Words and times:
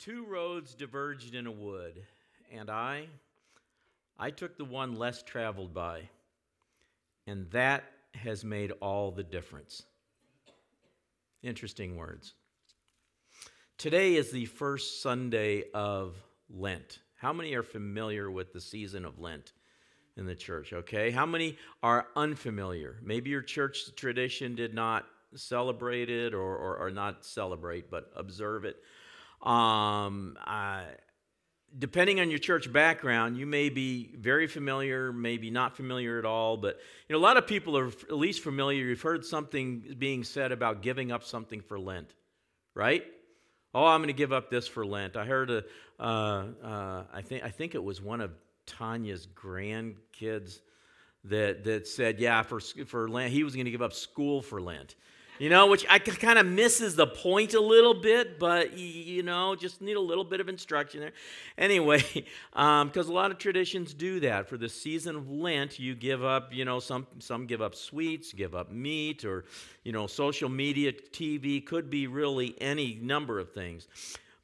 Two 0.00 0.24
roads 0.24 0.74
diverged 0.74 1.34
in 1.34 1.46
a 1.46 1.52
wood, 1.52 2.02
and 2.50 2.70
I, 2.70 3.06
I 4.18 4.30
took 4.30 4.56
the 4.56 4.64
one 4.64 4.94
less 4.96 5.22
traveled 5.22 5.74
by, 5.74 6.08
and 7.26 7.50
that 7.50 7.84
has 8.14 8.42
made 8.42 8.72
all 8.80 9.10
the 9.10 9.22
difference. 9.22 9.82
Interesting 11.42 11.98
words. 11.98 12.32
Today 13.76 14.14
is 14.14 14.30
the 14.30 14.46
first 14.46 15.02
Sunday 15.02 15.64
of 15.74 16.16
Lent. 16.48 17.00
How 17.16 17.34
many 17.34 17.52
are 17.52 17.62
familiar 17.62 18.30
with 18.30 18.54
the 18.54 18.60
season 18.62 19.04
of 19.04 19.18
Lent 19.18 19.52
in 20.16 20.24
the 20.24 20.34
church? 20.34 20.72
Okay. 20.72 21.10
How 21.10 21.26
many 21.26 21.58
are 21.82 22.06
unfamiliar? 22.16 22.96
Maybe 23.02 23.28
your 23.28 23.42
church 23.42 23.94
tradition 23.96 24.54
did 24.54 24.72
not 24.72 25.04
celebrate 25.34 26.08
it 26.08 26.32
or, 26.32 26.56
or, 26.56 26.78
or 26.78 26.90
not 26.90 27.26
celebrate, 27.26 27.90
but 27.90 28.10
observe 28.16 28.64
it. 28.64 28.82
Um, 29.42 30.36
uh, 30.46 30.82
depending 31.78 32.20
on 32.20 32.30
your 32.30 32.38
church 32.38 32.72
background, 32.72 33.36
you 33.36 33.46
may 33.46 33.68
be 33.68 34.10
very 34.18 34.46
familiar, 34.46 35.12
maybe 35.12 35.50
not 35.50 35.76
familiar 35.76 36.18
at 36.18 36.24
all. 36.24 36.56
But 36.56 36.78
you 37.08 37.14
know, 37.14 37.18
a 37.18 37.22
lot 37.22 37.36
of 37.36 37.46
people 37.46 37.76
are 37.76 37.88
at 37.88 38.16
least 38.16 38.42
familiar. 38.42 38.84
You've 38.84 39.00
heard 39.00 39.24
something 39.24 39.94
being 39.98 40.24
said 40.24 40.52
about 40.52 40.82
giving 40.82 41.12
up 41.12 41.24
something 41.24 41.60
for 41.60 41.78
Lent, 41.78 42.14
right? 42.74 43.04
Oh, 43.72 43.86
I'm 43.86 44.00
going 44.00 44.08
to 44.08 44.12
give 44.12 44.32
up 44.32 44.50
this 44.50 44.66
for 44.66 44.84
Lent. 44.84 45.16
I 45.16 45.24
heard 45.24 45.50
a, 45.50 45.64
uh, 46.00 46.46
uh, 46.62 47.04
I 47.12 47.22
think 47.22 47.44
I 47.44 47.50
think 47.50 47.74
it 47.74 47.82
was 47.82 48.02
one 48.02 48.20
of 48.20 48.32
Tanya's 48.66 49.26
grandkids 49.26 50.60
that 51.24 51.64
that 51.64 51.86
said, 51.86 52.18
yeah, 52.18 52.42
for 52.42 52.60
for 52.60 53.08
Lent, 53.08 53.32
he 53.32 53.44
was 53.44 53.54
going 53.54 53.66
to 53.66 53.70
give 53.70 53.82
up 53.82 53.92
school 53.92 54.42
for 54.42 54.60
Lent 54.60 54.96
you 55.40 55.48
know, 55.48 55.68
which 55.68 55.86
I 55.88 55.98
kind 55.98 56.38
of 56.38 56.44
misses 56.44 56.96
the 56.96 57.06
point 57.06 57.54
a 57.54 57.60
little 57.60 57.94
bit, 57.94 58.38
but 58.38 58.76
you 58.76 59.22
know, 59.22 59.56
just 59.56 59.80
need 59.80 59.96
a 59.96 60.00
little 60.00 60.22
bit 60.22 60.38
of 60.38 60.50
instruction 60.50 61.00
there. 61.00 61.12
Anyway, 61.56 62.02
because 62.12 62.26
um, 63.06 63.10
a 63.10 63.12
lot 63.12 63.30
of 63.30 63.38
traditions 63.38 63.94
do 63.94 64.20
that 64.20 64.50
for 64.50 64.58
the 64.58 64.68
season 64.68 65.16
of 65.16 65.30
Lent, 65.30 65.78
you 65.78 65.94
give 65.94 66.22
up, 66.22 66.52
you 66.52 66.66
know, 66.66 66.78
some 66.78 67.06
some 67.20 67.46
give 67.46 67.62
up 67.62 67.74
sweets, 67.74 68.34
give 68.34 68.54
up 68.54 68.70
meat, 68.70 69.24
or 69.24 69.46
you 69.82 69.92
know, 69.92 70.06
social 70.06 70.50
media, 70.50 70.92
TV 70.92 71.64
could 71.64 71.88
be 71.88 72.06
really 72.06 72.54
any 72.60 72.98
number 73.00 73.38
of 73.38 73.50
things. 73.50 73.88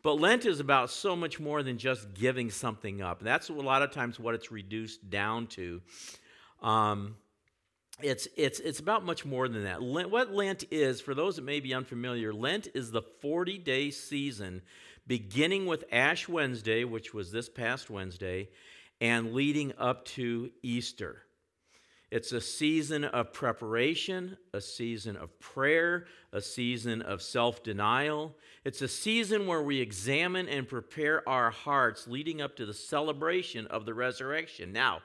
But 0.03 0.15
Lent 0.15 0.47
is 0.47 0.61
about 0.61 0.89
so 0.89 1.15
much 1.15 1.39
more 1.39 1.63
than 1.63 1.77
just 1.77 2.15
giving 2.15 2.51
something 2.51 3.03
up. 3.03 3.21
That's 3.21 3.51
a 3.51 3.53
lot 3.53 3.83
of 3.83 3.91
times 3.91 4.19
what 4.19 4.35
it's 4.35 4.51
reduced 4.51 5.11
down 5.11 5.47
to. 5.49 5.83
Um, 6.63 7.17
it's 8.03 8.29
it's 8.37 8.61
it's 8.61 8.81
about 8.81 9.05
much 9.05 9.25
more 9.25 9.49
than 9.49 9.65
that. 9.65 9.83
Lent, 9.83 10.11
what 10.11 10.33
Lent 10.33 10.65
is, 10.71 11.01
for 11.01 11.15
those 11.15 11.37
that 11.37 11.45
may 11.45 11.61
be 11.61 11.73
unfamiliar, 11.73 12.33
Lent 12.33 12.69
is 12.75 12.91
the 12.91 13.03
40-day 13.03 13.91
season 13.91 14.63
beginning 15.07 15.67
with 15.67 15.85
Ash 15.91 16.29
Wednesday, 16.29 16.85
which 16.85 17.15
was 17.15 17.31
this 17.31 17.49
past 17.49 17.89
Wednesday, 17.89 18.49
and 19.01 19.33
leading 19.33 19.73
up 19.79 20.05
to 20.05 20.51
Easter. 20.63 21.23
It's 22.11 22.33
a 22.33 22.41
season 22.41 23.05
of 23.05 23.33
preparation, 23.33 24.37
a 24.53 24.61
season 24.61 25.17
of 25.17 25.39
prayer, 25.41 26.07
a 26.33 26.41
season 26.41 27.03
of 27.03 27.21
self 27.23 27.63
denial. 27.65 28.37
It's 28.65 28.83
a 28.83 28.89
season 28.89 29.47
where 29.47 29.63
we 29.63 29.81
examine 29.81 30.49
and 30.49 30.69
prepare 30.69 31.29
our 31.29 31.51
hearts 31.51 32.07
leading 32.07 32.41
up 32.41 32.57
to 32.57 32.67
the 32.67 32.75
celebration 32.75 33.67
of 33.69 33.87
the 33.87 33.95
resurrection. 33.95 34.73
Now, 34.73 35.01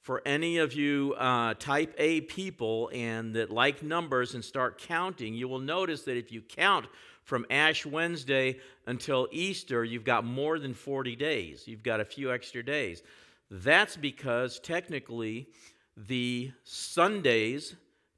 for 0.00 0.22
any 0.24 0.58
of 0.58 0.72
you 0.72 1.14
uh, 1.18 1.54
type 1.54 1.94
A 1.98 2.22
people 2.22 2.90
and 2.94 3.34
that 3.34 3.50
like 3.50 3.82
numbers 3.82 4.34
and 4.34 4.44
start 4.44 4.78
counting, 4.78 5.34
you 5.34 5.48
will 5.48 5.58
notice 5.58 6.02
that 6.02 6.16
if 6.16 6.32
you 6.32 6.40
count 6.40 6.86
from 7.24 7.44
Ash 7.50 7.84
Wednesday 7.84 8.58
until 8.86 9.28
Easter, 9.30 9.84
you've 9.84 10.04
got 10.04 10.24
more 10.24 10.58
than 10.58 10.72
40 10.72 11.14
days. 11.16 11.66
You've 11.66 11.82
got 11.82 12.00
a 12.00 12.04
few 12.04 12.32
extra 12.32 12.64
days. 12.64 13.02
That's 13.50 13.96
because 13.96 14.58
technically 14.60 15.48
the 15.96 16.52
Sundays 16.64 17.74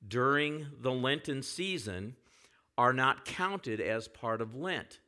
during 0.06 0.66
the 0.80 0.92
Lenten 0.92 1.42
season 1.42 2.14
are 2.78 2.92
not 2.92 3.24
counted 3.24 3.80
as 3.80 4.08
part 4.08 4.40
of 4.40 4.54
Lent. 4.54 5.00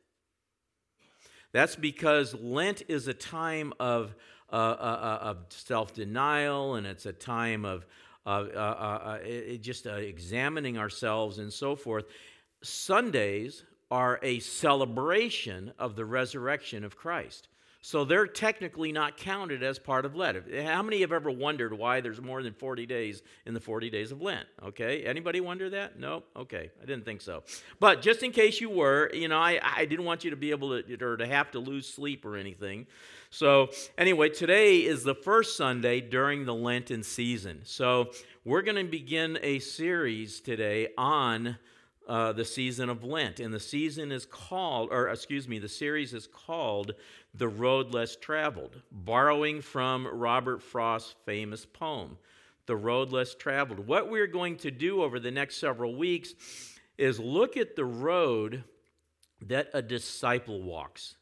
That's 1.53 1.75
because 1.75 2.33
Lent 2.33 2.83
is 2.89 3.07
a 3.07 3.13
time 3.13 3.73
of 3.79 4.15
uh, 4.51 4.55
uh, 4.55 4.57
uh, 4.59 5.25
of 5.25 5.37
self 5.49 5.93
denial, 5.93 6.75
and 6.75 6.85
it's 6.85 7.05
a 7.07 7.13
time 7.13 7.65
of 7.65 7.87
uh, 8.25 8.29
uh, 8.29 9.19
just 9.61 9.85
examining 9.87 10.77
ourselves 10.77 11.39
and 11.39 11.51
so 11.51 11.75
forth. 11.75 12.05
Sundays 12.61 13.63
are 13.89 14.19
a 14.21 14.39
celebration 14.39 15.73
of 15.79 15.95
the 15.95 16.05
resurrection 16.05 16.83
of 16.83 16.95
Christ. 16.95 17.47
So 17.85 18.05
they're 18.05 18.27
technically 18.27 18.93
not 18.93 19.17
counted 19.17 19.61
as 19.61 19.77
part 19.77 20.05
of 20.05 20.15
Lent. 20.15 20.37
How 20.55 20.81
many 20.81 21.01
have 21.01 21.11
ever 21.11 21.29
wondered 21.29 21.73
why 21.73 21.99
there's 21.99 22.21
more 22.21 22.41
than 22.41 22.53
40 22.53 22.85
days 22.85 23.23
in 23.45 23.53
the 23.53 23.59
40 23.59 23.89
days 23.89 24.13
of 24.13 24.21
Lent? 24.21 24.47
Okay, 24.63 25.03
anybody 25.03 25.41
wonder 25.41 25.69
that? 25.69 25.99
No? 25.99 26.23
Okay, 26.33 26.71
I 26.81 26.85
didn't 26.85 27.03
think 27.03 27.19
so. 27.19 27.43
But 27.81 28.01
just 28.01 28.23
in 28.23 28.31
case 28.31 28.61
you 28.61 28.69
were, 28.69 29.11
you 29.13 29.27
know, 29.27 29.37
I, 29.37 29.59
I 29.61 29.83
didn't 29.83 30.05
want 30.05 30.23
you 30.23 30.29
to 30.29 30.37
be 30.37 30.51
able 30.51 30.81
to, 30.81 31.03
or 31.03 31.17
to 31.17 31.27
have 31.27 31.51
to 31.51 31.59
lose 31.59 31.85
sleep 31.85 32.23
or 32.23 32.37
anything. 32.37 32.87
So 33.29 33.69
anyway, 33.97 34.29
today 34.29 34.77
is 34.77 35.03
the 35.03 35.15
first 35.15 35.57
Sunday 35.57 35.99
during 35.99 36.45
the 36.45 36.55
Lenten 36.55 37.03
season. 37.03 37.63
So 37.65 38.11
we're 38.45 38.61
going 38.61 38.77
to 38.77 38.89
begin 38.89 39.37
a 39.41 39.59
series 39.59 40.39
today 40.39 40.87
on 40.97 41.57
uh, 42.07 42.33
the 42.33 42.45
season 42.45 42.89
of 42.89 43.03
Lent. 43.03 43.39
And 43.39 43.53
the 43.53 43.59
season 43.59 44.11
is 44.11 44.25
called, 44.25 44.89
or 44.91 45.07
excuse 45.07 45.47
me, 45.47 45.59
the 45.59 45.69
series 45.69 46.13
is 46.13 46.27
called 46.27 46.95
The 47.35 47.47
Road 47.47 47.93
Less 47.93 48.15
Traveled, 48.15 48.81
borrowing 48.91 49.61
from 49.61 50.05
Robert 50.05 50.61
Frost's 50.61 51.15
famous 51.25 51.65
poem, 51.65 52.17
The 52.67 52.75
Road 52.75 53.11
Less 53.11 53.33
Traveled. 53.33 53.87
What 53.87 54.11
we're 54.11 54.27
going 54.27 54.57
to 54.57 54.69
do 54.69 55.01
over 55.01 55.19
the 55.19 55.31
next 55.31 55.57
several 55.57 55.95
weeks 55.95 56.35
is 56.97 57.19
look 57.19 57.57
at 57.57 57.75
the 57.75 57.85
road 57.85 58.63
that 59.41 59.69
a 59.73 59.81
disciple 59.81 60.61
walks. 60.61 61.15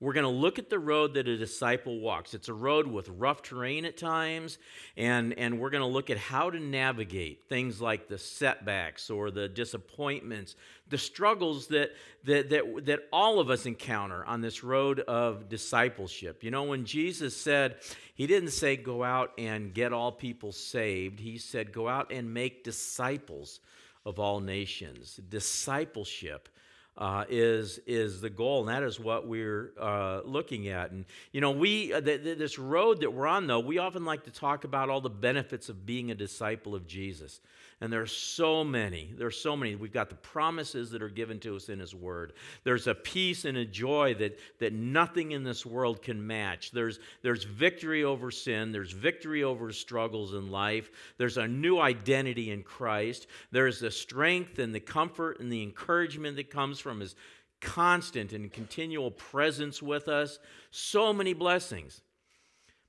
We're 0.00 0.12
going 0.12 0.24
to 0.24 0.30
look 0.30 0.58
at 0.58 0.70
the 0.70 0.78
road 0.78 1.14
that 1.14 1.28
a 1.28 1.36
disciple 1.36 2.00
walks. 2.00 2.34
It's 2.34 2.48
a 2.48 2.54
road 2.54 2.86
with 2.86 3.08
rough 3.08 3.42
terrain 3.42 3.84
at 3.84 3.96
times, 3.96 4.58
and, 4.96 5.32
and 5.38 5.60
we're 5.60 5.70
going 5.70 5.82
to 5.82 5.88
look 5.88 6.10
at 6.10 6.18
how 6.18 6.50
to 6.50 6.58
navigate 6.58 7.48
things 7.48 7.80
like 7.80 8.08
the 8.08 8.18
setbacks 8.18 9.08
or 9.08 9.30
the 9.30 9.48
disappointments, 9.48 10.56
the 10.88 10.98
struggles 10.98 11.68
that, 11.68 11.92
that, 12.24 12.50
that, 12.50 12.86
that 12.86 13.00
all 13.12 13.38
of 13.38 13.50
us 13.50 13.66
encounter 13.66 14.24
on 14.24 14.40
this 14.40 14.64
road 14.64 15.00
of 15.00 15.48
discipleship. 15.48 16.42
You 16.42 16.50
know, 16.50 16.64
when 16.64 16.84
Jesus 16.84 17.36
said, 17.36 17.76
He 18.14 18.26
didn't 18.26 18.50
say 18.50 18.76
go 18.76 19.04
out 19.04 19.32
and 19.38 19.72
get 19.72 19.92
all 19.92 20.10
people 20.10 20.50
saved, 20.50 21.20
He 21.20 21.38
said 21.38 21.72
go 21.72 21.88
out 21.88 22.12
and 22.12 22.34
make 22.34 22.64
disciples 22.64 23.60
of 24.04 24.18
all 24.18 24.40
nations. 24.40 25.20
Discipleship 25.28 26.48
uh, 26.96 27.24
is 27.28 27.80
is 27.86 28.20
the 28.20 28.30
goal, 28.30 28.60
and 28.60 28.68
that 28.68 28.82
is 28.82 29.00
what 29.00 29.26
we're 29.26 29.72
uh, 29.80 30.20
looking 30.24 30.68
at. 30.68 30.92
And 30.92 31.04
you 31.32 31.40
know, 31.40 31.50
we 31.50 31.92
uh, 31.92 32.00
th- 32.00 32.22
th- 32.22 32.38
this 32.38 32.58
road 32.58 33.00
that 33.00 33.12
we're 33.12 33.26
on, 33.26 33.46
though, 33.46 33.60
we 33.60 33.78
often 33.78 34.04
like 34.04 34.24
to 34.24 34.30
talk 34.30 34.64
about 34.64 34.90
all 34.90 35.00
the 35.00 35.10
benefits 35.10 35.68
of 35.68 35.84
being 35.84 36.10
a 36.10 36.14
disciple 36.14 36.74
of 36.74 36.86
Jesus. 36.86 37.40
And 37.80 37.92
there's 37.92 38.12
so 38.12 38.64
many. 38.64 39.12
There's 39.18 39.36
so 39.36 39.56
many. 39.56 39.74
We've 39.74 39.92
got 39.92 40.08
the 40.08 40.14
promises 40.14 40.90
that 40.90 41.02
are 41.02 41.08
given 41.08 41.40
to 41.40 41.56
us 41.56 41.68
in 41.68 41.80
His 41.80 41.94
Word. 41.94 42.32
There's 42.62 42.86
a 42.86 42.94
peace 42.94 43.44
and 43.44 43.56
a 43.58 43.64
joy 43.64 44.14
that, 44.14 44.38
that 44.60 44.72
nothing 44.72 45.32
in 45.32 45.42
this 45.42 45.66
world 45.66 46.00
can 46.00 46.24
match. 46.26 46.70
There's, 46.70 47.00
there's 47.22 47.44
victory 47.44 48.04
over 48.04 48.30
sin. 48.30 48.72
There's 48.72 48.92
victory 48.92 49.42
over 49.42 49.72
struggles 49.72 50.34
in 50.34 50.50
life. 50.50 50.90
There's 51.18 51.36
a 51.36 51.48
new 51.48 51.78
identity 51.78 52.50
in 52.50 52.62
Christ. 52.62 53.26
There's 53.50 53.80
the 53.80 53.90
strength 53.90 54.58
and 54.58 54.74
the 54.74 54.80
comfort 54.80 55.40
and 55.40 55.50
the 55.52 55.62
encouragement 55.62 56.36
that 56.36 56.50
comes 56.50 56.78
from 56.78 57.00
His 57.00 57.16
constant 57.60 58.32
and 58.32 58.52
continual 58.52 59.10
presence 59.10 59.82
with 59.82 60.08
us. 60.08 60.38
So 60.70 61.12
many 61.12 61.32
blessings. 61.32 62.02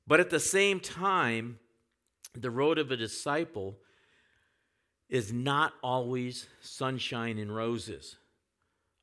But 0.08 0.20
at 0.20 0.30
the 0.30 0.40
same 0.40 0.80
time, 0.80 1.60
the 2.34 2.52
road 2.52 2.78
of 2.78 2.92
a 2.92 2.98
disciple 2.98 3.78
is 5.10 5.32
not 5.32 5.74
always 5.84 6.48
sunshine 6.62 7.38
and 7.38 7.56
roses. 7.56 8.18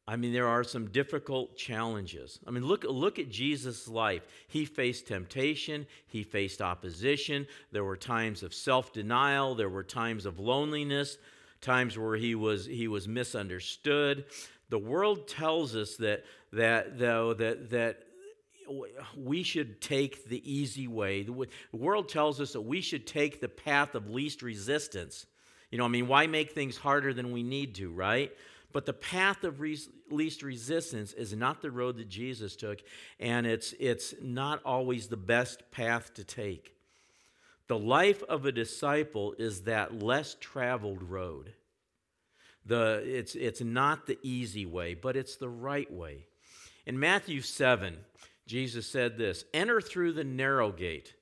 I 0.06 0.16
mean, 0.16 0.32
there 0.32 0.48
are 0.48 0.64
some 0.64 0.88
difficult 0.88 1.56
challenges. 1.56 2.40
I 2.46 2.50
mean, 2.50 2.66
look, 2.66 2.84
look 2.84 3.20
at 3.20 3.30
Jesus' 3.30 3.86
life. 3.86 4.22
He 4.48 4.64
faced 4.64 5.06
temptation, 5.06 5.86
he 6.08 6.24
faced 6.24 6.60
opposition. 6.60 7.46
There 7.70 7.84
were 7.84 7.96
times 7.96 8.42
of 8.42 8.52
self 8.52 8.92
denial, 8.92 9.54
there 9.54 9.68
were 9.68 9.84
times 9.84 10.26
of 10.26 10.40
loneliness, 10.40 11.18
times 11.60 11.96
where 11.96 12.16
he 12.16 12.34
was, 12.34 12.66
he 12.66 12.88
was 12.88 13.06
misunderstood. 13.06 14.24
The 14.70 14.78
world 14.78 15.28
tells 15.28 15.76
us 15.76 15.96
that, 15.96 16.24
that 16.52 16.98
though, 16.98 17.34
that, 17.34 17.70
that 17.70 18.02
we 19.16 19.42
should 19.42 19.80
take 19.80 20.28
the 20.28 20.42
easy 20.50 20.88
way. 20.88 21.22
The 21.22 21.48
world 21.72 22.08
tells 22.08 22.40
us 22.40 22.52
that 22.54 22.62
we 22.62 22.80
should 22.80 23.06
take 23.06 23.40
the 23.40 23.48
path 23.48 23.94
of 23.94 24.10
least 24.10 24.42
resistance. 24.42 25.26
You 25.72 25.78
know, 25.78 25.86
I 25.86 25.88
mean, 25.88 26.06
why 26.06 26.28
make 26.28 26.52
things 26.52 26.76
harder 26.76 27.12
than 27.12 27.32
we 27.32 27.42
need 27.42 27.74
to, 27.76 27.90
right? 27.90 28.30
But 28.72 28.86
the 28.86 28.92
path 28.92 29.42
of 29.42 29.58
least 29.58 30.42
resistance 30.42 31.12
is 31.14 31.34
not 31.34 31.62
the 31.62 31.70
road 31.70 31.96
that 31.96 32.08
Jesus 32.08 32.56
took, 32.56 32.80
and 33.18 33.46
it's, 33.46 33.74
it's 33.80 34.14
not 34.22 34.62
always 34.64 35.08
the 35.08 35.16
best 35.16 35.70
path 35.70 36.14
to 36.14 36.24
take. 36.24 36.74
The 37.68 37.78
life 37.78 38.22
of 38.24 38.44
a 38.44 38.52
disciple 38.52 39.34
is 39.38 39.62
that 39.62 40.02
less 40.02 40.36
traveled 40.40 41.02
road. 41.02 41.54
The, 42.66 43.02
it's, 43.04 43.34
it's 43.34 43.62
not 43.62 44.06
the 44.06 44.18
easy 44.22 44.66
way, 44.66 44.94
but 44.94 45.16
it's 45.16 45.36
the 45.36 45.48
right 45.48 45.90
way. 45.90 46.26
In 46.86 47.00
Matthew 47.00 47.40
7, 47.40 47.96
Jesus 48.46 48.86
said 48.86 49.16
this 49.16 49.44
Enter 49.54 49.80
through 49.80 50.12
the 50.12 50.24
narrow 50.24 50.70
gate, 50.70 51.14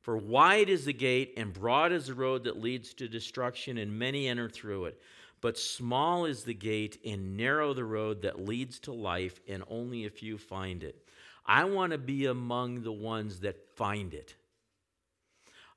for 0.00 0.16
wide 0.16 0.68
is 0.68 0.84
the 0.84 0.92
gate 0.92 1.34
and 1.36 1.52
broad 1.52 1.92
is 1.92 2.06
the 2.06 2.14
road 2.14 2.44
that 2.44 2.60
leads 2.60 2.94
to 2.94 3.08
destruction, 3.08 3.78
and 3.78 3.98
many 3.98 4.28
enter 4.28 4.48
through 4.48 4.86
it. 4.86 5.00
But 5.40 5.58
small 5.58 6.24
is 6.24 6.44
the 6.44 6.54
gate 6.54 6.98
and 7.04 7.36
narrow 7.36 7.74
the 7.74 7.84
road 7.84 8.22
that 8.22 8.40
leads 8.40 8.78
to 8.80 8.92
life, 8.92 9.40
and 9.48 9.62
only 9.68 10.04
a 10.06 10.10
few 10.10 10.38
find 10.38 10.82
it. 10.82 10.96
I 11.46 11.64
want 11.64 11.92
to 11.92 11.98
be 11.98 12.26
among 12.26 12.82
the 12.82 12.92
ones 12.92 13.40
that 13.40 13.56
find 13.76 14.14
it. 14.14 14.34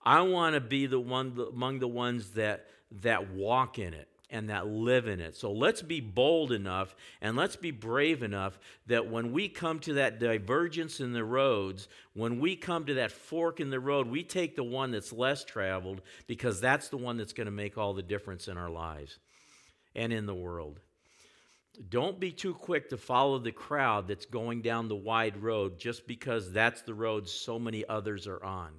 I 0.03 0.21
want 0.21 0.55
to 0.55 0.61
be 0.61 0.87
the 0.87 0.99
one 0.99 1.37
among 1.53 1.79
the 1.79 1.87
ones 1.87 2.31
that 2.31 2.67
that 3.01 3.31
walk 3.31 3.79
in 3.79 3.93
it 3.93 4.09
and 4.31 4.49
that 4.49 4.65
live 4.65 5.07
in 5.07 5.19
it. 5.19 5.35
So 5.35 5.51
let's 5.51 5.81
be 5.81 5.99
bold 5.99 6.51
enough 6.51 6.95
and 7.21 7.35
let's 7.35 7.57
be 7.57 7.71
brave 7.71 8.23
enough 8.23 8.57
that 8.87 9.11
when 9.11 9.33
we 9.33 9.49
come 9.49 9.79
to 9.79 9.93
that 9.93 10.19
divergence 10.19 10.99
in 11.01 11.11
the 11.11 11.23
roads, 11.23 11.89
when 12.13 12.39
we 12.39 12.55
come 12.55 12.85
to 12.85 12.95
that 12.95 13.11
fork 13.11 13.59
in 13.59 13.69
the 13.69 13.79
road, 13.79 14.07
we 14.07 14.23
take 14.23 14.55
the 14.55 14.63
one 14.63 14.91
that's 14.91 15.11
less 15.11 15.43
traveled 15.43 16.01
because 16.27 16.61
that's 16.61 16.87
the 16.89 16.97
one 16.97 17.17
that's 17.17 17.33
going 17.33 17.45
to 17.45 17.51
make 17.51 17.77
all 17.77 17.93
the 17.93 18.01
difference 18.01 18.47
in 18.47 18.57
our 18.57 18.69
lives 18.69 19.19
and 19.93 20.13
in 20.13 20.25
the 20.25 20.33
world. 20.33 20.79
Don't 21.89 22.19
be 22.19 22.31
too 22.31 22.53
quick 22.53 22.89
to 22.89 22.97
follow 22.97 23.39
the 23.39 23.51
crowd 23.51 24.07
that's 24.07 24.25
going 24.25 24.61
down 24.61 24.87
the 24.87 24.95
wide 24.95 25.41
road 25.41 25.77
just 25.77 26.07
because 26.07 26.51
that's 26.51 26.81
the 26.81 26.93
road 26.93 27.27
so 27.27 27.59
many 27.59 27.85
others 27.87 28.27
are 28.27 28.43
on. 28.43 28.71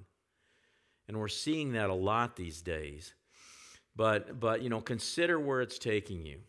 And 1.07 1.19
we're 1.19 1.27
seeing 1.27 1.73
that 1.73 1.89
a 1.89 1.95
lot 1.95 2.35
these 2.35 2.61
days. 2.61 3.13
But, 3.95 4.39
but 4.39 4.61
you 4.61 4.69
know, 4.69 4.81
consider 4.81 5.39
where 5.39 5.61
it's 5.61 5.77
taking 5.77 6.25
you. 6.25 6.39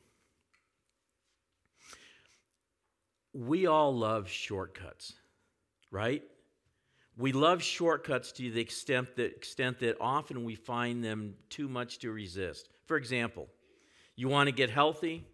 We 3.32 3.66
all 3.66 3.94
love 3.94 4.28
shortcuts, 4.28 5.14
right? 5.90 6.22
We 7.16 7.32
love 7.32 7.62
shortcuts 7.62 8.32
to 8.32 8.50
the 8.50 8.60
extent 8.60 9.16
that, 9.16 9.36
extent 9.36 9.80
that 9.80 9.96
often 10.00 10.44
we 10.44 10.54
find 10.54 11.04
them 11.04 11.34
too 11.48 11.68
much 11.68 11.98
to 12.00 12.12
resist. 12.12 12.68
For 12.86 12.96
example, 12.96 13.48
you 14.16 14.28
want 14.28 14.48
to 14.48 14.52
get 14.54 14.70
healthy, 14.70 15.26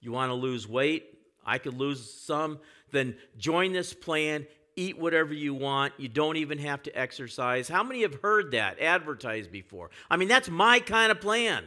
you 0.00 0.12
want 0.12 0.30
to 0.30 0.34
lose 0.34 0.66
weight, 0.68 1.18
I 1.44 1.58
could 1.58 1.74
lose 1.74 2.12
some, 2.12 2.58
then 2.90 3.16
join 3.36 3.72
this 3.72 3.92
plan 3.92 4.46
eat 4.76 4.98
whatever 4.98 5.32
you 5.32 5.54
want. 5.54 5.94
You 5.98 6.08
don't 6.08 6.36
even 6.36 6.58
have 6.58 6.82
to 6.84 6.98
exercise. 6.98 7.68
How 7.68 7.82
many 7.82 8.02
have 8.02 8.14
heard 8.22 8.52
that 8.52 8.80
advertised 8.80 9.50
before? 9.50 9.90
I 10.10 10.16
mean, 10.16 10.28
that's 10.28 10.48
my 10.48 10.80
kind 10.80 11.10
of 11.10 11.20
plan. 11.20 11.64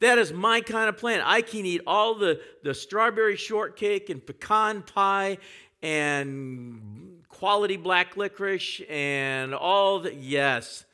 That 0.00 0.18
is 0.18 0.32
my 0.32 0.60
kind 0.60 0.88
of 0.88 0.98
plan. 0.98 1.22
I 1.24 1.40
can 1.40 1.64
eat 1.64 1.80
all 1.86 2.14
the, 2.14 2.40
the 2.62 2.74
strawberry 2.74 3.36
shortcake 3.36 4.10
and 4.10 4.24
pecan 4.24 4.82
pie 4.82 5.38
and 5.82 7.22
quality 7.28 7.76
black 7.76 8.16
licorice 8.16 8.82
and 8.88 9.54
all 9.54 10.00
the. 10.00 10.14
Yes, 10.14 10.84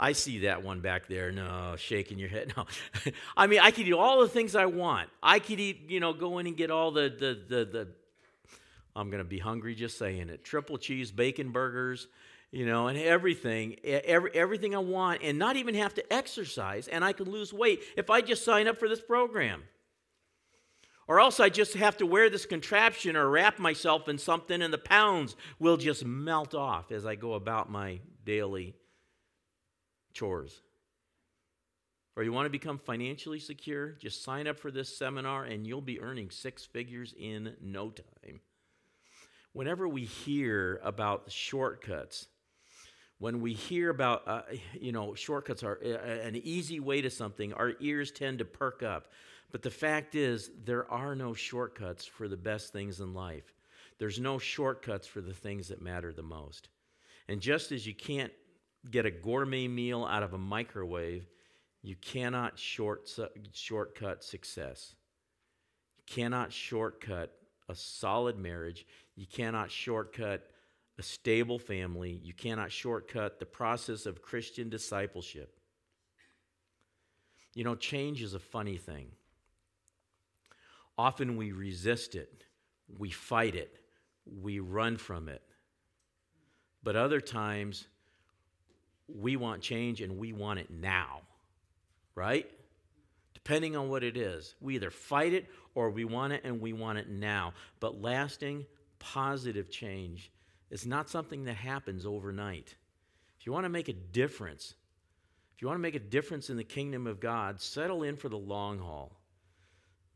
I 0.00 0.12
see 0.12 0.40
that 0.40 0.62
one 0.62 0.80
back 0.80 1.08
there. 1.08 1.30
No, 1.30 1.74
shaking 1.76 2.18
your 2.18 2.28
head. 2.28 2.52
No. 2.56 2.66
I 3.36 3.46
mean, 3.46 3.60
I 3.60 3.70
could 3.70 3.86
eat 3.86 3.92
all 3.92 4.20
the 4.20 4.28
things 4.28 4.56
I 4.56 4.66
want. 4.66 5.08
I 5.22 5.38
could 5.38 5.60
eat, 5.60 5.88
you 5.88 6.00
know, 6.00 6.12
go 6.12 6.38
in 6.38 6.46
and 6.46 6.56
get 6.56 6.70
all 6.70 6.90
the, 6.90 7.08
the, 7.08 7.56
the, 7.56 7.64
the 7.64 7.88
I'm 8.98 9.10
going 9.10 9.22
to 9.22 9.28
be 9.28 9.38
hungry 9.38 9.76
just 9.76 9.96
saying 9.96 10.28
it. 10.28 10.44
Triple 10.44 10.76
cheese 10.76 11.12
bacon 11.12 11.52
burgers, 11.52 12.08
you 12.50 12.66
know, 12.66 12.88
and 12.88 12.98
everything, 12.98 13.76
every, 13.84 14.32
everything 14.34 14.74
I 14.74 14.78
want, 14.78 15.20
and 15.22 15.38
not 15.38 15.54
even 15.54 15.76
have 15.76 15.94
to 15.94 16.12
exercise, 16.12 16.88
and 16.88 17.04
I 17.04 17.12
can 17.12 17.30
lose 17.30 17.52
weight 17.52 17.80
if 17.96 18.10
I 18.10 18.20
just 18.20 18.44
sign 18.44 18.66
up 18.66 18.76
for 18.76 18.88
this 18.88 19.00
program. 19.00 19.62
Or 21.06 21.20
else 21.20 21.38
I 21.38 21.48
just 21.48 21.74
have 21.74 21.96
to 21.98 22.06
wear 22.06 22.28
this 22.28 22.44
contraption 22.44 23.16
or 23.16 23.30
wrap 23.30 23.60
myself 23.60 24.08
in 24.08 24.18
something, 24.18 24.60
and 24.60 24.72
the 24.72 24.78
pounds 24.78 25.36
will 25.60 25.76
just 25.76 26.04
melt 26.04 26.54
off 26.54 26.90
as 26.90 27.06
I 27.06 27.14
go 27.14 27.34
about 27.34 27.70
my 27.70 28.00
daily 28.24 28.74
chores. 30.12 30.60
Or 32.16 32.24
you 32.24 32.32
want 32.32 32.46
to 32.46 32.50
become 32.50 32.78
financially 32.78 33.38
secure? 33.38 33.92
Just 33.92 34.24
sign 34.24 34.48
up 34.48 34.58
for 34.58 34.72
this 34.72 34.98
seminar, 34.98 35.44
and 35.44 35.64
you'll 35.64 35.80
be 35.80 36.00
earning 36.00 36.30
six 36.30 36.64
figures 36.64 37.14
in 37.16 37.54
no 37.62 37.90
time 37.90 38.40
whenever 39.58 39.88
we 39.88 40.04
hear 40.04 40.78
about 40.84 41.24
shortcuts, 41.32 42.28
when 43.18 43.40
we 43.40 43.52
hear 43.52 43.90
about 43.90 44.22
uh, 44.28 44.42
you 44.80 44.92
know 44.92 45.16
shortcuts 45.16 45.64
are 45.64 45.80
uh, 45.84 45.88
an 46.28 46.36
easy 46.36 46.78
way 46.78 47.00
to 47.00 47.10
something 47.10 47.52
our 47.52 47.72
ears 47.80 48.12
tend 48.12 48.38
to 48.38 48.44
perk 48.44 48.84
up. 48.84 49.08
But 49.50 49.62
the 49.62 49.70
fact 49.70 50.14
is 50.14 50.52
there 50.64 50.88
are 50.88 51.16
no 51.16 51.34
shortcuts 51.34 52.06
for 52.06 52.28
the 52.28 52.36
best 52.36 52.72
things 52.72 53.00
in 53.00 53.14
life. 53.14 53.52
There's 53.98 54.20
no 54.20 54.38
shortcuts 54.38 55.08
for 55.08 55.20
the 55.20 55.34
things 55.34 55.66
that 55.68 55.82
matter 55.82 56.12
the 56.12 56.22
most. 56.22 56.68
And 57.26 57.40
just 57.40 57.72
as 57.72 57.84
you 57.84 57.96
can't 57.96 58.32
get 58.88 59.06
a 59.06 59.10
gourmet 59.10 59.66
meal 59.66 60.04
out 60.04 60.22
of 60.22 60.34
a 60.34 60.38
microwave 60.38 61.26
you 61.82 61.96
cannot 61.96 62.58
short, 62.58 63.08
shortcut 63.52 64.24
success. 64.24 64.94
You 65.96 66.02
cannot 66.06 66.52
shortcut 66.52 67.37
a 67.68 67.74
solid 67.74 68.38
marriage. 68.38 68.86
You 69.16 69.26
cannot 69.26 69.70
shortcut 69.70 70.50
a 70.98 71.02
stable 71.02 71.58
family. 71.58 72.20
You 72.22 72.32
cannot 72.32 72.72
shortcut 72.72 73.38
the 73.38 73.46
process 73.46 74.06
of 74.06 74.22
Christian 74.22 74.68
discipleship. 74.68 75.54
You 77.54 77.64
know, 77.64 77.74
change 77.74 78.22
is 78.22 78.34
a 78.34 78.38
funny 78.38 78.76
thing. 78.76 79.08
Often 80.96 81.36
we 81.36 81.52
resist 81.52 82.16
it, 82.16 82.44
we 82.98 83.10
fight 83.10 83.54
it, 83.54 83.78
we 84.40 84.58
run 84.58 84.96
from 84.96 85.28
it. 85.28 85.42
But 86.82 86.96
other 86.96 87.20
times, 87.20 87.86
we 89.06 89.36
want 89.36 89.62
change 89.62 90.00
and 90.00 90.18
we 90.18 90.32
want 90.32 90.58
it 90.58 90.70
now, 90.70 91.22
right? 92.14 92.50
Depending 93.38 93.76
on 93.76 93.88
what 93.88 94.02
it 94.02 94.16
is. 94.16 94.56
We 94.60 94.74
either 94.74 94.90
fight 94.90 95.32
it 95.32 95.46
or 95.76 95.90
we 95.90 96.04
want 96.04 96.32
it 96.32 96.40
and 96.42 96.60
we 96.60 96.72
want 96.72 96.98
it 96.98 97.08
now. 97.08 97.54
But 97.78 98.02
lasting, 98.02 98.66
positive 98.98 99.70
change 99.70 100.32
is 100.70 100.84
not 100.84 101.08
something 101.08 101.44
that 101.44 101.54
happens 101.54 102.04
overnight. 102.04 102.74
If 103.38 103.46
you 103.46 103.52
want 103.52 103.64
to 103.64 103.70
make 103.70 103.88
a 103.88 103.92
difference, 103.92 104.74
if 105.54 105.62
you 105.62 105.68
want 105.68 105.78
to 105.78 105.82
make 105.82 105.94
a 105.94 106.00
difference 106.00 106.50
in 106.50 106.56
the 106.56 106.64
kingdom 106.64 107.06
of 107.06 107.20
God, 107.20 107.60
settle 107.60 108.02
in 108.02 108.16
for 108.16 108.28
the 108.28 108.36
long 108.36 108.80
haul. 108.80 109.12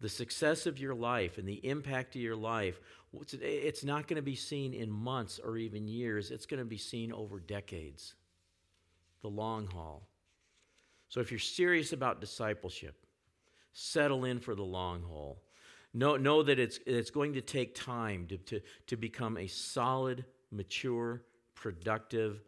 The 0.01 0.09
success 0.09 0.67
of 0.67 0.81
your 0.81 0.97
life 0.97 1.39
and 1.39 1.47
the 1.47 1.65
impact 1.65 2.17
of 2.17 2.23
your 2.23 2.35
life, 2.35 2.81
it's 3.41 3.85
not 3.85 4.09
going 4.09 4.17
to 4.17 4.23
be 4.23 4.35
seen 4.35 4.75
in 4.75 4.91
months 4.91 5.39
or 5.39 5.57
even 5.59 5.87
years. 5.87 6.33
It's 6.33 6.47
going 6.47 6.59
to 6.59 6.67
be 6.67 6.77
seen 6.77 7.13
over 7.13 7.39
decades. 7.39 8.15
The 9.21 9.29
long 9.29 9.69
haul. 9.69 10.09
So 11.09 11.21
if 11.21 11.31
you're 11.31 11.39
serious 11.39 11.93
about 11.93 12.21
discipleship, 12.21 12.97
settle 13.73 14.25
in 14.25 14.41
for 14.41 14.55
the 14.55 14.63
long 14.63 15.03
haul. 15.03 15.43
Know, 15.95 16.17
know 16.17 16.43
that 16.43 16.59
it's, 16.59 16.79
it's 16.87 17.11
going 17.11 17.35
to 17.35 17.41
take 17.41 17.75
time 17.75 18.27
to, 18.29 18.39
to, 18.39 18.61
to 18.87 18.97
become 18.97 19.37
a 19.37 19.47
solid, 19.47 20.25
mature, 20.51 21.23
productive 21.55 22.43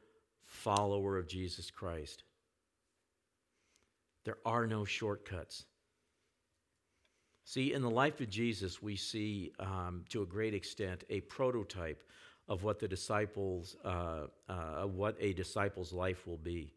follower 0.47 1.19
of 1.19 1.29
Jesus 1.29 1.71
Christ. 1.71 2.25
There 4.25 4.39
are 4.47 4.67
no 4.67 4.85
shortcuts. 4.85 5.67
See, 7.45 7.75
in 7.75 7.83
the 7.83 7.91
life 7.91 8.21
of 8.21 8.31
Jesus, 8.31 8.83
we 8.83 8.97
see 8.97 9.53
um, 9.61 10.05
to 10.09 10.23
a 10.23 10.27
great 10.27 10.55
extent 10.55 11.05
a 11.11 11.21
prototype 11.23 12.03
of 12.49 12.63
what 12.63 12.79
the 12.79 12.89
disciples, 12.89 13.77
uh, 13.85 14.27
uh, 14.49 14.83
what 14.85 15.17
a 15.21 15.33
disciple's 15.35 15.93
life 15.93 16.27
will 16.27 16.39
be. 16.39 16.74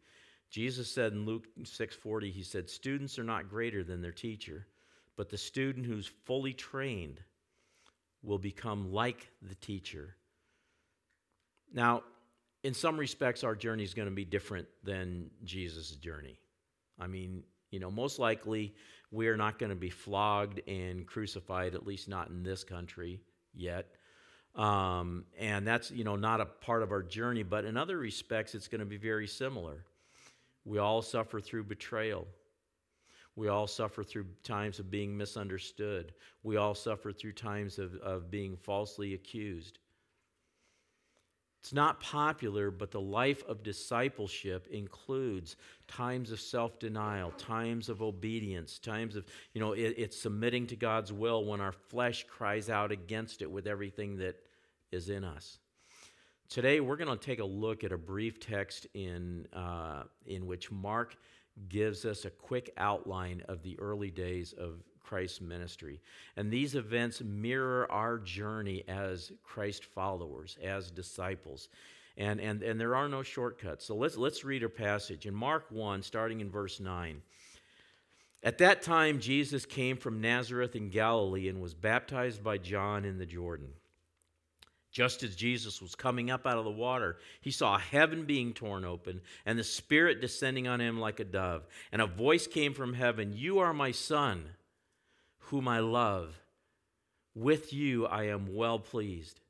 Jesus 0.50 0.90
said 0.90 1.12
in 1.12 1.26
Luke 1.26 1.46
6:40, 1.62 2.30
he 2.30 2.42
said, 2.42 2.70
"Students 2.70 3.18
are 3.18 3.24
not 3.24 3.50
greater 3.50 3.84
than 3.84 4.00
their 4.00 4.12
teacher, 4.12 4.66
but 5.16 5.28
the 5.28 5.38
student 5.38 5.86
who's 5.86 6.06
fully 6.06 6.54
trained 6.54 7.22
will 8.22 8.38
become 8.38 8.92
like 8.92 9.28
the 9.42 9.54
teacher." 9.56 10.16
Now, 11.72 12.04
in 12.62 12.74
some 12.74 12.98
respects, 12.98 13.44
our 13.44 13.54
journey 13.54 13.84
is 13.84 13.94
going 13.94 14.08
to 14.08 14.14
be 14.14 14.24
different 14.24 14.68
than 14.82 15.30
Jesus' 15.44 15.90
journey. 15.92 16.38
I 16.98 17.06
mean, 17.06 17.44
you 17.70 17.78
know, 17.78 17.90
most 17.90 18.18
likely 18.18 18.74
we 19.10 19.28
are 19.28 19.36
not 19.36 19.58
going 19.58 19.70
to 19.70 19.76
be 19.76 19.90
flogged 19.90 20.60
and 20.66 21.06
crucified, 21.06 21.74
at 21.74 21.86
least 21.86 22.08
not 22.08 22.28
in 22.28 22.42
this 22.42 22.64
country 22.64 23.20
yet. 23.54 23.94
Um, 24.54 25.24
and 25.38 25.66
that's, 25.66 25.90
you 25.90 26.04
know, 26.04 26.16
not 26.16 26.40
a 26.40 26.46
part 26.46 26.82
of 26.82 26.90
our 26.90 27.02
journey, 27.02 27.42
but 27.42 27.64
in 27.64 27.76
other 27.76 27.96
respects, 27.96 28.54
it's 28.54 28.66
going 28.66 28.80
to 28.80 28.86
be 28.86 28.96
very 28.96 29.26
similar. 29.26 29.84
We 30.68 30.76
all 30.76 31.00
suffer 31.00 31.40
through 31.40 31.64
betrayal. 31.64 32.28
We 33.36 33.48
all 33.48 33.66
suffer 33.66 34.04
through 34.04 34.26
times 34.42 34.78
of 34.78 34.90
being 34.90 35.16
misunderstood. 35.16 36.12
We 36.42 36.58
all 36.58 36.74
suffer 36.74 37.10
through 37.10 37.32
times 37.32 37.78
of, 37.78 37.94
of 37.96 38.30
being 38.30 38.54
falsely 38.54 39.14
accused. 39.14 39.78
It's 41.62 41.72
not 41.72 42.00
popular, 42.00 42.70
but 42.70 42.90
the 42.90 43.00
life 43.00 43.42
of 43.48 43.62
discipleship 43.62 44.68
includes 44.70 45.56
times 45.86 46.30
of 46.32 46.40
self 46.40 46.78
denial, 46.78 47.30
times 47.32 47.88
of 47.88 48.02
obedience, 48.02 48.78
times 48.78 49.16
of, 49.16 49.24
you 49.54 49.62
know, 49.62 49.72
it, 49.72 49.94
it's 49.96 50.20
submitting 50.20 50.66
to 50.66 50.76
God's 50.76 51.14
will 51.14 51.46
when 51.46 51.62
our 51.62 51.72
flesh 51.72 52.26
cries 52.28 52.68
out 52.68 52.92
against 52.92 53.40
it 53.40 53.50
with 53.50 53.66
everything 53.66 54.18
that 54.18 54.36
is 54.92 55.08
in 55.08 55.24
us. 55.24 55.60
Today, 56.48 56.80
we're 56.80 56.96
going 56.96 57.10
to 57.10 57.22
take 57.22 57.40
a 57.40 57.44
look 57.44 57.84
at 57.84 57.92
a 57.92 57.98
brief 57.98 58.40
text 58.40 58.86
in, 58.94 59.46
uh, 59.52 60.04
in 60.24 60.46
which 60.46 60.72
Mark 60.72 61.14
gives 61.68 62.06
us 62.06 62.24
a 62.24 62.30
quick 62.30 62.72
outline 62.78 63.42
of 63.48 63.62
the 63.62 63.78
early 63.78 64.10
days 64.10 64.54
of 64.54 64.82
Christ's 64.98 65.42
ministry. 65.42 66.00
And 66.38 66.50
these 66.50 66.74
events 66.74 67.20
mirror 67.20 67.86
our 67.92 68.16
journey 68.18 68.82
as 68.88 69.30
Christ 69.44 69.84
followers, 69.84 70.56
as 70.62 70.90
disciples. 70.90 71.68
And, 72.16 72.40
and, 72.40 72.62
and 72.62 72.80
there 72.80 72.96
are 72.96 73.10
no 73.10 73.22
shortcuts. 73.22 73.84
So 73.84 73.94
let's, 73.94 74.16
let's 74.16 74.42
read 74.42 74.62
a 74.62 74.70
passage. 74.70 75.26
In 75.26 75.34
Mark 75.34 75.66
1, 75.68 76.02
starting 76.02 76.40
in 76.40 76.50
verse 76.50 76.80
9. 76.80 77.20
At 78.42 78.56
that 78.58 78.80
time, 78.80 79.20
Jesus 79.20 79.66
came 79.66 79.98
from 79.98 80.22
Nazareth 80.22 80.74
in 80.74 80.88
Galilee 80.88 81.48
and 81.48 81.60
was 81.60 81.74
baptized 81.74 82.42
by 82.42 82.56
John 82.56 83.04
in 83.04 83.18
the 83.18 83.26
Jordan. 83.26 83.68
Just 84.90 85.22
as 85.22 85.36
Jesus 85.36 85.82
was 85.82 85.94
coming 85.94 86.30
up 86.30 86.46
out 86.46 86.58
of 86.58 86.64
the 86.64 86.70
water, 86.70 87.18
he 87.40 87.50
saw 87.50 87.78
heaven 87.78 88.24
being 88.24 88.54
torn 88.54 88.84
open 88.84 89.20
and 89.44 89.58
the 89.58 89.64
Spirit 89.64 90.20
descending 90.20 90.66
on 90.66 90.80
him 90.80 90.98
like 90.98 91.20
a 91.20 91.24
dove. 91.24 91.66
And 91.92 92.00
a 92.00 92.06
voice 92.06 92.46
came 92.46 92.72
from 92.72 92.94
heaven 92.94 93.34
You 93.36 93.58
are 93.58 93.74
my 93.74 93.92
Son 93.92 94.44
whom 95.38 95.68
I 95.68 95.80
love. 95.80 96.40
With 97.34 97.72
you 97.72 98.06
I 98.06 98.24
am 98.24 98.54
well 98.54 98.78
pleased. 98.78 99.40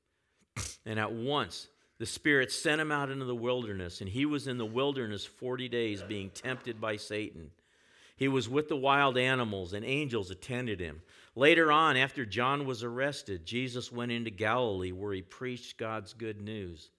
And 0.85 0.99
at 0.99 1.12
once 1.12 1.68
the 1.99 2.07
Spirit 2.07 2.52
sent 2.52 2.80
him 2.80 2.92
out 2.92 3.11
into 3.11 3.25
the 3.25 3.35
wilderness, 3.35 4.00
and 4.00 4.09
he 4.09 4.25
was 4.25 4.47
in 4.47 4.59
the 4.59 4.66
wilderness 4.66 5.25
40 5.25 5.68
days 5.68 6.02
being 6.02 6.30
tempted 6.30 6.80
by 6.80 6.97
Satan. 6.97 7.50
He 8.16 8.28
was 8.28 8.49
with 8.49 8.68
the 8.68 8.76
wild 8.76 9.18
animals, 9.18 9.73
and 9.73 9.85
angels 9.85 10.30
attended 10.30 10.80
him. 10.80 11.02
Later 11.38 11.71
on, 11.71 11.97
after 11.97 12.26
John 12.26 12.66
was 12.66 12.83
arrested, 12.83 13.47
Jesus 13.47 13.92
went 13.92 14.11
into 14.11 14.28
Galilee 14.28 14.90
where 14.90 15.12
he 15.12 15.23
preached 15.23 15.78
God's 15.78 16.12
good 16.12 16.40
news. 16.40 16.90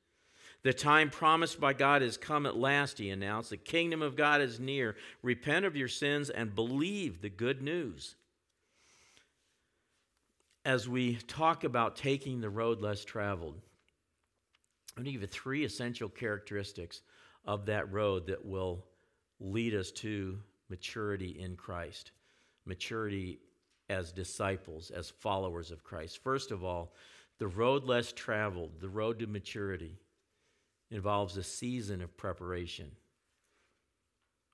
The 0.63 0.71
time 0.71 1.09
promised 1.09 1.59
by 1.59 1.73
God 1.73 2.01
has 2.01 2.15
come 2.15 2.45
at 2.45 2.55
last, 2.55 2.99
he 2.99 3.09
announced. 3.09 3.49
The 3.49 3.57
kingdom 3.57 4.01
of 4.01 4.15
God 4.15 4.39
is 4.39 4.57
near. 4.57 4.95
Repent 5.21 5.65
of 5.65 5.75
your 5.75 5.89
sins 5.89 6.29
and 6.29 6.55
believe 6.55 7.21
the 7.21 7.29
good 7.29 7.61
news 7.61 8.15
as 10.63 10.87
we 10.87 11.15
talk 11.15 11.65
about 11.65 11.97
taking 11.97 12.39
the 12.39 12.49
road 12.49 12.79
less 12.79 13.03
traveled, 13.03 13.55
I'm 14.95 15.03
going 15.03 15.07
to 15.07 15.11
give 15.11 15.21
you 15.21 15.27
three 15.27 15.65
essential 15.65 16.07
characteristics 16.07 17.01
of 17.43 17.65
that 17.65 17.91
road 17.91 18.27
that 18.27 18.45
will 18.45 18.85
lead 19.41 19.75
us 19.75 19.91
to 19.91 20.39
maturity 20.69 21.37
in 21.41 21.57
Christ, 21.57 22.11
maturity 22.65 23.39
as 23.89 24.11
disciples, 24.11 24.91
as 24.91 25.09
followers 25.09 25.71
of 25.71 25.83
Christ. 25.83 26.23
First 26.23 26.51
of 26.51 26.63
all, 26.63 26.93
the 27.37 27.47
road 27.47 27.85
less 27.85 28.11
traveled, 28.11 28.71
the 28.79 28.89
road 28.89 29.19
to 29.19 29.27
maturity, 29.27 29.97
involves 30.91 31.37
a 31.37 31.43
season 31.43 32.01
of 32.01 32.15
preparation 32.17 32.91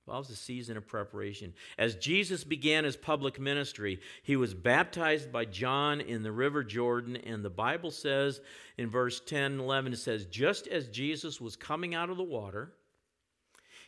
involves 0.06 0.30
a 0.30 0.36
season 0.36 0.78
of 0.78 0.86
preparation. 0.88 1.54
As 1.78 1.96
Jesus 1.96 2.44
began 2.44 2.84
his 2.84 2.96
public 2.96 3.40
ministry, 3.40 4.00
he 4.22 4.36
was 4.36 4.54
baptized 4.54 5.32
by 5.32 5.46
John 5.46 6.00
in 6.00 6.22
the 6.22 6.32
river 6.32 6.64
Jordan, 6.64 7.16
and 7.16 7.44
the 7.44 7.50
Bible 7.50 7.90
says 7.90 8.40
in 8.78 8.90
verse 8.90 9.20
10 9.20 9.54
and 9.54 9.62
11, 9.62 9.94
it 9.94 9.98
says, 9.98 10.26
Just 10.26 10.68
as 10.68 10.90
Jesus 10.90 11.42
was 11.42 11.56
coming 11.56 11.96
out 11.96 12.12
of 12.12 12.18
the 12.18 12.24
water, 12.24 12.74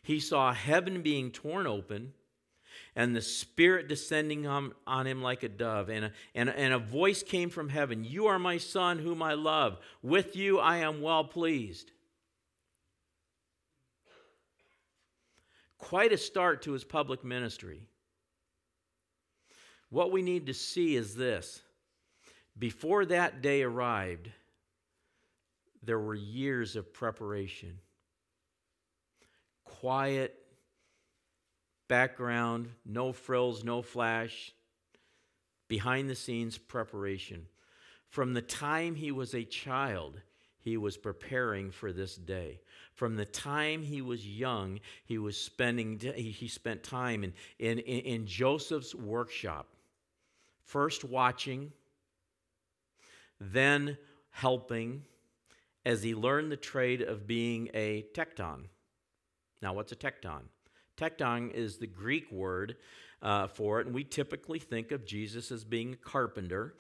he 0.02 0.20
saw 0.20 0.54
heaven 0.54 1.04
being 1.04 1.30
torn 1.30 1.68
open 1.68 2.14
and 2.98 3.16
the 3.16 3.22
Spirit 3.22 3.88
descending 3.88 4.48
on, 4.48 4.74
on 4.88 5.06
him 5.06 5.22
like 5.22 5.44
a 5.44 5.50
dove. 5.50 5.88
And 5.88 6.06
a, 6.06 6.12
and, 6.34 6.50
and 6.50 6.74
a 6.74 6.80
voice 6.80 7.22
came 7.22 7.52
from 7.52 7.70
heaven 7.70 8.04
You 8.04 8.26
are 8.26 8.40
my 8.40 8.58
Son, 8.58 8.98
whom 8.98 9.22
I 9.22 9.36
love. 9.36 9.78
With 10.02 10.36
you 10.36 10.58
I 10.58 10.78
am 10.78 11.02
well 11.02 11.24
pleased. 11.24 11.92
Quite 15.78 16.12
a 16.12 16.18
start 16.18 16.64
to 16.64 16.72
his 16.72 16.84
public 16.84 17.24
ministry. 17.24 17.84
What 19.92 20.12
we 20.12 20.24
need 20.24 20.48
to 20.48 20.54
see 20.56 20.96
is 20.96 21.16
this 21.16 21.62
before 22.58 23.06
that 23.06 23.44
day 23.44 23.62
arrived, 23.62 24.32
there 25.84 26.00
were 26.00 26.16
years 26.16 26.76
of 26.76 26.92
preparation. 26.92 27.78
Quiet, 29.66 30.36
background, 31.88 32.70
no 32.86 33.14
frills, 33.14 33.64
no 33.64 33.82
flash, 33.82 34.52
behind 35.68 36.10
the 36.10 36.16
scenes 36.16 36.58
preparation. 36.58 37.48
From 38.10 38.34
the 38.34 38.42
time 38.42 38.96
he 38.96 39.12
was 39.12 39.34
a 39.34 39.44
child, 39.44 40.20
he 40.60 40.78
was 40.78 40.98
preparing 40.98 41.72
for 41.72 41.92
this 41.92 42.16
day. 42.16 42.60
From 42.94 43.16
the 43.16 43.26
time 43.26 43.84
he 43.84 44.02
was 44.02 44.28
young, 44.28 44.80
he 45.06 45.18
was 45.18 45.40
spending 45.40 46.00
he 46.00 46.48
spent 46.48 46.84
time 46.84 47.24
in, 47.24 47.34
in, 47.60 47.80
in 47.80 48.26
Joseph's 48.26 48.96
workshop, 48.96 49.68
first 50.66 51.04
watching, 51.04 51.72
then 53.40 53.98
helping, 54.32 55.04
as 55.86 56.04
he 56.04 56.16
learned 56.16 56.52
the 56.52 56.58
trade 56.58 57.02
of 57.02 57.28
being 57.28 57.70
a 57.74 58.06
tekton. 58.14 58.64
Now, 59.62 59.74
what's 59.74 59.92
a 59.92 59.96
tekton? 59.96 60.42
Tekton 60.98 61.54
is 61.54 61.78
the 61.78 61.88
Greek 61.88 62.32
word 62.32 62.76
uh, 63.22 63.48
for 63.48 63.80
it, 63.80 63.86
and 63.86 63.96
we 63.96 64.04
typically 64.04 64.60
think 64.60 64.92
of 64.92 65.06
Jesus 65.06 65.52
as 65.52 65.64
being 65.64 65.94
a 65.94 65.98
carpenter, 65.98 66.76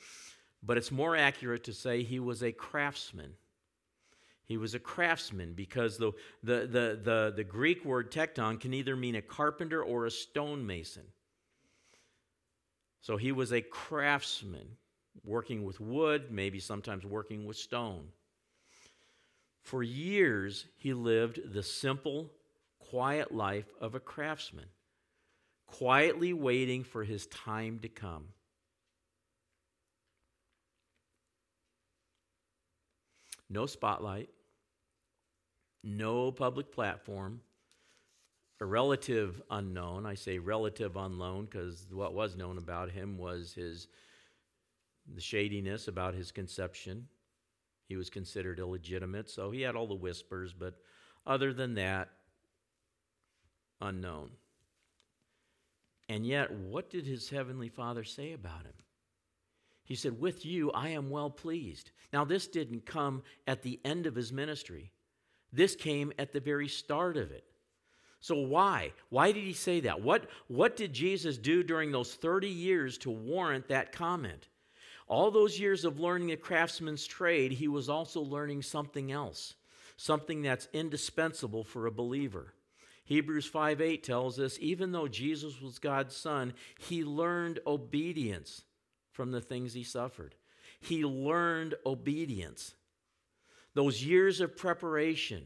but 0.63 0.77
it's 0.77 0.91
more 0.91 1.15
accurate 1.15 1.63
to 1.65 1.73
say 1.73 2.03
he 2.03 2.19
was 2.19 2.43
a 2.43 2.51
craftsman. 2.51 3.33
He 4.45 4.57
was 4.57 4.73
a 4.73 4.79
craftsman 4.79 5.53
because 5.53 5.97
the, 5.97 6.13
the, 6.41 6.59
the, 6.61 6.99
the, 7.03 7.33
the 7.35 7.43
Greek 7.43 7.83
word 7.83 8.11
tekton 8.11 8.59
can 8.59 8.73
either 8.73 8.95
mean 8.95 9.15
a 9.15 9.21
carpenter 9.21 9.83
or 9.83 10.05
a 10.05 10.11
stonemason. 10.11 11.03
So 13.01 13.17
he 13.17 13.31
was 13.31 13.51
a 13.51 13.61
craftsman, 13.61 14.67
working 15.23 15.63
with 15.63 15.79
wood, 15.79 16.31
maybe 16.31 16.59
sometimes 16.59 17.05
working 17.05 17.45
with 17.45 17.57
stone. 17.57 18.07
For 19.61 19.83
years, 19.83 20.65
he 20.77 20.93
lived 20.93 21.53
the 21.53 21.63
simple, 21.63 22.31
quiet 22.89 23.33
life 23.33 23.67
of 23.81 23.95
a 23.95 23.99
craftsman, 23.99 24.67
quietly 25.65 26.33
waiting 26.33 26.83
for 26.83 27.03
his 27.03 27.27
time 27.27 27.79
to 27.79 27.89
come. 27.89 28.25
No 33.49 33.65
spotlight, 33.65 34.29
no 35.83 36.31
public 36.31 36.71
platform, 36.71 37.41
a 38.59 38.65
relative 38.65 39.41
unknown. 39.49 40.05
I 40.05 40.15
say 40.15 40.37
relative 40.37 40.97
unknown 40.97 41.45
because 41.45 41.87
what 41.91 42.13
was 42.13 42.35
known 42.35 42.57
about 42.57 42.91
him 42.91 43.17
was 43.17 43.53
his 43.53 43.87
the 45.13 45.21
shadiness 45.21 45.87
about 45.87 46.13
his 46.13 46.31
conception. 46.31 47.07
He 47.87 47.95
was 47.95 48.09
considered 48.09 48.59
illegitimate, 48.59 49.29
so 49.29 49.51
he 49.51 49.61
had 49.61 49.77
all 49.77 49.87
the 49.87 49.95
whispers, 49.95 50.53
but 50.53 50.75
other 51.25 51.53
than 51.53 51.75
that, 51.75 52.09
unknown. 53.81 54.31
And 56.09 56.25
yet, 56.25 56.51
what 56.51 56.89
did 56.89 57.05
his 57.05 57.29
heavenly 57.29 57.69
Father 57.69 58.03
say 58.03 58.33
about 58.33 58.63
him? 58.63 58.73
He 59.83 59.95
said, 59.95 60.19
With 60.19 60.45
you 60.45 60.71
I 60.71 60.89
am 60.89 61.09
well 61.09 61.29
pleased. 61.29 61.91
Now, 62.13 62.25
this 62.25 62.47
didn't 62.47 62.85
come 62.85 63.23
at 63.45 63.61
the 63.61 63.79
end 63.83 64.05
of 64.05 64.15
his 64.15 64.31
ministry. 64.31 64.91
This 65.51 65.75
came 65.75 66.11
at 66.19 66.33
the 66.33 66.39
very 66.39 66.67
start 66.67 67.17
of 67.17 67.31
it. 67.31 67.45
So 68.19 68.35
why? 68.35 68.93
Why 69.09 69.31
did 69.31 69.43
he 69.43 69.53
say 69.53 69.81
that? 69.81 70.01
What, 70.01 70.29
what 70.47 70.75
did 70.75 70.91
Jesus 70.91 71.37
do 71.37 71.63
during 71.63 71.91
those 71.91 72.13
30 72.15 72.47
years 72.47 72.97
to 72.99 73.11
warrant 73.11 73.67
that 73.69 73.91
comment? 73.91 74.49
All 75.07 75.31
those 75.31 75.59
years 75.59 75.85
of 75.85 75.99
learning 75.99 76.31
a 76.31 76.37
craftsman's 76.37 77.05
trade, 77.05 77.53
he 77.53 77.67
was 77.67 77.87
also 77.87 78.21
learning 78.21 78.63
something 78.63 79.11
else, 79.11 79.55
something 79.95 80.41
that's 80.41 80.67
indispensable 80.73 81.63
for 81.63 81.85
a 81.85 81.91
believer. 81.91 82.53
Hebrews 83.07 83.45
5 83.45 83.81
8 83.81 84.03
tells 84.03 84.39
us 84.39 84.57
even 84.61 84.91
though 84.91 85.07
Jesus 85.07 85.59
was 85.61 85.79
God's 85.79 86.15
son, 86.15 86.53
he 86.77 87.03
learned 87.03 87.59
obedience 87.65 88.61
from 89.11 89.31
the 89.31 89.41
things 89.41 89.73
he 89.73 89.83
suffered. 89.83 90.35
He 90.79 91.03
learned 91.03 91.75
obedience 91.85 92.75
those 93.77 94.03
years 94.03 94.41
of 94.41 94.57
preparation, 94.57 95.43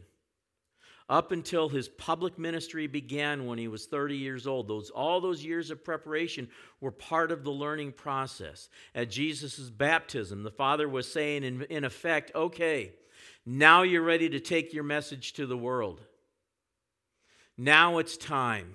up 1.09 1.33
until 1.33 1.67
his 1.67 1.89
public 1.89 2.39
ministry 2.39 2.87
began 2.87 3.45
when 3.45 3.57
he 3.57 3.67
was 3.67 3.87
30 3.87 4.15
years 4.15 4.47
old. 4.47 4.69
Those, 4.69 4.89
all 4.89 5.19
those 5.19 5.43
years 5.43 5.69
of 5.69 5.83
preparation 5.83 6.47
were 6.79 6.91
part 6.91 7.33
of 7.33 7.43
the 7.43 7.51
learning 7.51 7.91
process. 7.91 8.69
At 8.95 9.11
Jesus' 9.11 9.69
baptism, 9.69 10.43
the 10.43 10.49
Father 10.49 10.87
was 10.87 11.11
saying, 11.11 11.43
in, 11.43 11.63
in 11.63 11.83
effect, 11.83 12.31
okay, 12.33 12.93
now 13.45 13.81
you're 13.81 14.01
ready 14.01 14.29
to 14.29 14.39
take 14.39 14.73
your 14.73 14.85
message 14.85 15.33
to 15.33 15.45
the 15.45 15.57
world. 15.57 15.99
Now 17.61 17.99
it's 17.99 18.17
time. 18.17 18.73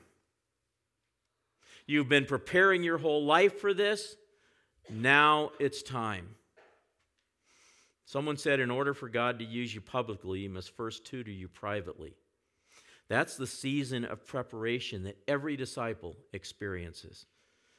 You've 1.89 2.09
been 2.09 2.25
preparing 2.25 2.85
your 2.85 2.99
whole 2.99 3.25
life 3.25 3.61
for 3.61 3.75
this. 3.75 4.15
Now 4.89 5.51
it's 5.59 5.83
time. 5.83 6.37
Someone 8.05 8.37
said, 8.37 8.61
in 8.61 8.71
order 8.71 8.95
for 8.95 9.09
God 9.09 9.41
to 9.41 9.45
use 9.45 9.75
you 9.75 9.81
publicly, 9.81 10.43
he 10.43 10.49
must 10.49 10.71
first 10.77 11.05
tutor 11.05 11.33
you 11.33 11.49
privately. 11.49 12.15
That's 13.09 13.37
the 13.37 13.49
season 13.49 14.05
of 14.05 14.25
preparation 14.25 15.03
that 15.03 15.19
every 15.27 15.57
disciple 15.57 16.15
experiences. 16.33 17.27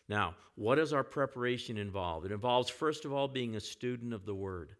Now, 0.10 0.36
what 0.56 0.76
does 0.76 0.92
our 0.92 1.06
preparation 1.06 1.78
involve? 1.78 2.26
It 2.26 2.34
involves, 2.34 2.70
first 2.70 3.06
of 3.06 3.14
all, 3.14 3.30
being 3.30 3.56
a 3.56 3.62
student 3.62 4.14
of 4.14 4.26
the 4.26 4.36
Word. 4.36 4.72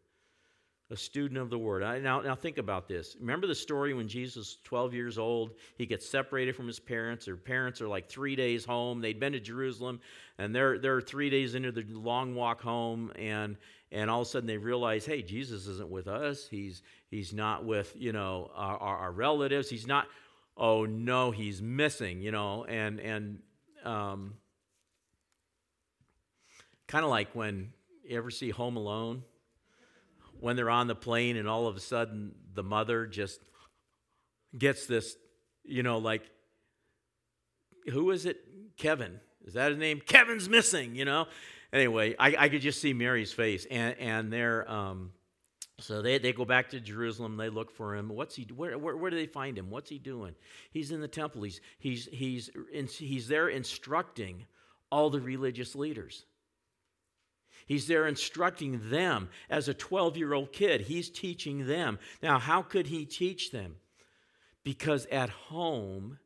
A 0.90 0.96
student 0.96 1.40
of 1.40 1.50
the 1.50 1.58
Word. 1.58 1.84
I, 1.84 2.00
now, 2.00 2.22
now, 2.22 2.36
think 2.36 2.58
about 2.58 2.88
this. 2.88 3.18
Remember 3.20 3.46
the 3.46 3.56
story 3.56 3.94
when 3.94 4.08
Jesus 4.08 4.36
was 4.36 4.58
12 4.64 4.94
years 4.94 5.18
old? 5.18 5.52
He 5.78 5.86
gets 5.86 6.08
separated 6.08 6.56
from 6.56 6.66
his 6.66 6.80
parents. 6.80 7.26
Their 7.26 7.36
parents 7.36 7.82
are 7.82 7.90
like 7.90 8.08
three 8.08 8.38
days 8.38 8.64
home. 8.64 9.02
They'd 9.02 9.20
been 9.20 9.34
to 9.34 9.40
Jerusalem, 9.42 10.00
and 10.38 10.56
they're, 10.56 10.80
they're 10.80 11.02
three 11.02 11.30
days 11.30 11.56
into 11.56 11.74
the 11.74 11.84
long 11.90 12.36
walk 12.36 12.62
home, 12.62 13.12
and, 13.18 13.58
and 13.92 14.10
all 14.10 14.22
of 14.22 14.28
a 14.28 14.30
sudden 14.30 14.48
they 14.48 14.58
realize, 14.58 15.06
hey, 15.06 15.22
Jesus 15.22 15.68
isn't 15.68 15.90
with 15.90 16.08
us. 16.08 16.48
He's, 16.50 16.84
he's 17.12 17.34
not 17.34 17.66
with, 17.66 17.94
you 17.98 18.14
know, 18.14 18.50
our, 18.56 18.78
our 18.78 19.12
relatives. 19.12 19.70
He's 19.70 19.88
not 19.88 20.08
oh 20.58 20.86
no, 20.86 21.32
he's 21.32 21.62
missing, 21.62 22.22
you 22.22 22.32
know, 22.32 22.66
and 22.66 23.00
and 23.00 23.40
um, 23.84 24.34
kind 26.88 27.06
of 27.06 27.12
like 27.12 27.30
when 27.34 27.72
you 28.04 28.18
ever 28.18 28.32
see 28.32 28.50
Home 28.50 28.76
Alone, 28.76 29.24
when 30.40 30.56
they're 30.56 30.70
on 30.70 30.88
the 30.88 30.96
plane 30.96 31.38
and 31.38 31.48
all 31.48 31.68
of 31.68 31.76
a 31.76 31.80
sudden 31.80 32.34
the 32.54 32.64
mother 32.64 33.06
just 33.06 33.40
gets 34.58 34.86
this, 34.86 35.16
you 35.64 35.84
know, 35.84 35.98
like 35.98 36.24
who 37.90 38.12
is 38.12 38.26
it? 38.26 38.38
Kevin. 38.78 39.20
Is 39.46 39.54
that 39.54 39.72
his 39.72 39.80
name? 39.80 40.02
Kevin's 40.06 40.50
missing, 40.50 40.96
you 40.96 41.06
know. 41.06 41.28
Anyway, 41.72 42.16
I, 42.20 42.36
I 42.38 42.50
could 42.50 42.62
just 42.62 42.82
see 42.82 42.94
Mary's 42.94 43.32
face, 43.32 43.66
and 43.70 43.98
and 44.00 44.32
they're 44.32 44.70
um, 44.70 45.12
so 45.80 46.02
they, 46.02 46.18
they 46.18 46.34
go 46.34 46.46
back 46.46 46.70
to 46.70 46.80
Jerusalem. 46.80 47.38
They 47.38 47.50
look 47.50 47.72
for 47.72 47.96
him. 47.96 48.10
What's 48.10 48.36
he? 48.36 48.48
Where, 48.56 48.78
where, 48.78 48.98
where 48.98 49.12
do 49.12 49.18
they 49.18 49.28
find 49.28 49.58
him? 49.58 49.70
What's 49.70 49.90
he 49.90 50.00
doing? 50.00 50.34
He's 50.72 50.92
in 50.92 51.02
the 51.02 51.08
temple. 51.08 51.44
He's 51.44 51.62
he's 51.78 52.10
he's 52.12 52.50
he's 52.98 53.28
there 53.28 53.50
instructing 53.50 54.46
all 54.92 55.10
the 55.10 55.22
religious 55.22 55.76
leaders. 55.76 56.26
He's 57.66 57.88
there 57.88 58.08
instructing 58.08 58.90
them 58.90 59.30
as 59.50 59.68
a 59.68 59.74
12 59.74 60.18
year 60.18 60.34
old 60.34 60.54
kid. 60.54 60.82
He's 60.82 61.10
teaching 61.10 61.68
them. 61.68 62.00
Now, 62.22 62.40
how 62.40 62.62
could 62.62 62.88
he 62.88 63.06
teach 63.06 63.52
them? 63.52 63.76
Because 64.64 65.06
at 65.08 65.30
home, 65.30 66.20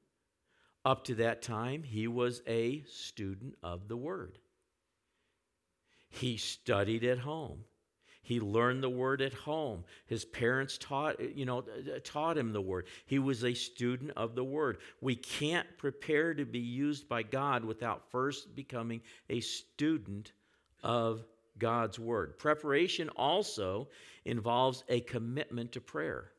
up 0.83 1.03
to 1.05 1.15
that 1.15 1.41
time, 1.41 1.83
he 1.83 2.07
was 2.07 2.41
a 2.47 2.83
student 2.83 3.55
of 3.61 3.87
the 3.87 3.97
word. 3.97 4.39
He 6.09 6.37
studied 6.37 7.03
at 7.03 7.19
home. 7.19 7.63
He 8.23 8.39
learned 8.39 8.83
the 8.83 8.89
word 8.89 9.21
at 9.21 9.33
home. 9.33 9.83
His 10.05 10.25
parents 10.25 10.77
taught, 10.77 11.19
you 11.19 11.45
know, 11.45 11.63
taught 12.03 12.37
him 12.37 12.53
the 12.53 12.61
word. 12.61 12.85
He 13.05 13.17
was 13.17 13.43
a 13.43 13.53
student 13.53 14.11
of 14.15 14.35
the 14.35 14.43
word. 14.43 14.77
We 15.01 15.15
can't 15.15 15.67
prepare 15.77 16.33
to 16.35 16.45
be 16.45 16.59
used 16.59 17.09
by 17.09 17.23
God 17.23 17.65
without 17.65 18.11
first 18.11 18.55
becoming 18.55 19.01
a 19.29 19.39
student 19.39 20.33
of 20.83 21.25
God's 21.57 21.99
word. 21.99 22.39
Preparation 22.39 23.09
also 23.09 23.89
involves 24.25 24.83
a 24.89 25.01
commitment 25.01 25.71
to 25.73 25.81
prayer. 25.81 26.31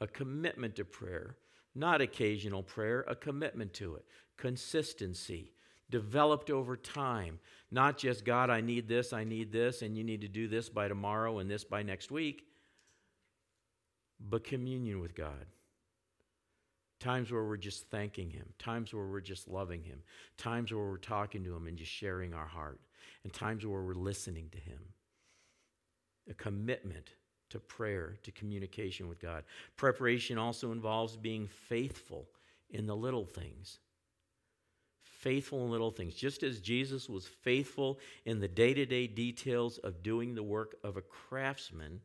A 0.00 0.06
commitment 0.06 0.76
to 0.76 0.84
prayer, 0.84 1.36
not 1.74 2.00
occasional 2.00 2.62
prayer, 2.62 3.04
a 3.08 3.14
commitment 3.14 3.72
to 3.74 3.94
it. 3.94 4.04
Consistency, 4.36 5.52
developed 5.90 6.50
over 6.50 6.76
time. 6.76 7.38
Not 7.70 7.98
just, 7.98 8.24
God, 8.24 8.50
I 8.50 8.60
need 8.60 8.88
this, 8.88 9.12
I 9.12 9.24
need 9.24 9.52
this, 9.52 9.82
and 9.82 9.96
you 9.96 10.02
need 10.04 10.22
to 10.22 10.28
do 10.28 10.48
this 10.48 10.68
by 10.68 10.88
tomorrow 10.88 11.38
and 11.38 11.50
this 11.50 11.64
by 11.64 11.82
next 11.82 12.10
week, 12.10 12.42
but 14.20 14.44
communion 14.44 15.00
with 15.00 15.14
God. 15.14 15.46
Times 17.00 17.30
where 17.30 17.44
we're 17.44 17.56
just 17.56 17.90
thanking 17.90 18.30
Him, 18.30 18.46
times 18.58 18.94
where 18.94 19.06
we're 19.06 19.20
just 19.20 19.48
loving 19.48 19.82
Him, 19.82 20.02
times 20.36 20.72
where 20.72 20.84
we're 20.84 20.96
talking 20.96 21.44
to 21.44 21.54
Him 21.54 21.66
and 21.66 21.76
just 21.76 21.92
sharing 21.92 22.32
our 22.32 22.46
heart, 22.46 22.80
and 23.24 23.32
times 23.32 23.66
where 23.66 23.82
we're 23.82 23.94
listening 23.94 24.48
to 24.52 24.58
Him. 24.58 24.80
A 26.30 26.34
commitment 26.34 27.10
to 27.50 27.58
prayer, 27.58 28.16
to 28.22 28.30
communication 28.32 29.08
with 29.08 29.20
God. 29.20 29.44
Preparation 29.76 30.38
also 30.38 30.72
involves 30.72 31.16
being 31.16 31.46
faithful 31.46 32.28
in 32.70 32.86
the 32.86 32.96
little 32.96 33.26
things 33.26 33.78
faithful 35.24 35.64
in 35.64 35.70
little 35.70 35.90
things. 35.90 36.14
Just 36.14 36.42
as 36.42 36.60
Jesus 36.60 37.08
was 37.08 37.26
faithful 37.26 37.98
in 38.26 38.40
the 38.40 38.48
day 38.48 38.74
to 38.74 38.84
day 38.84 39.06
details 39.06 39.78
of 39.78 40.02
doing 40.02 40.34
the 40.34 40.42
work 40.42 40.76
of 40.84 40.98
a 40.98 41.00
craftsman. 41.00 42.02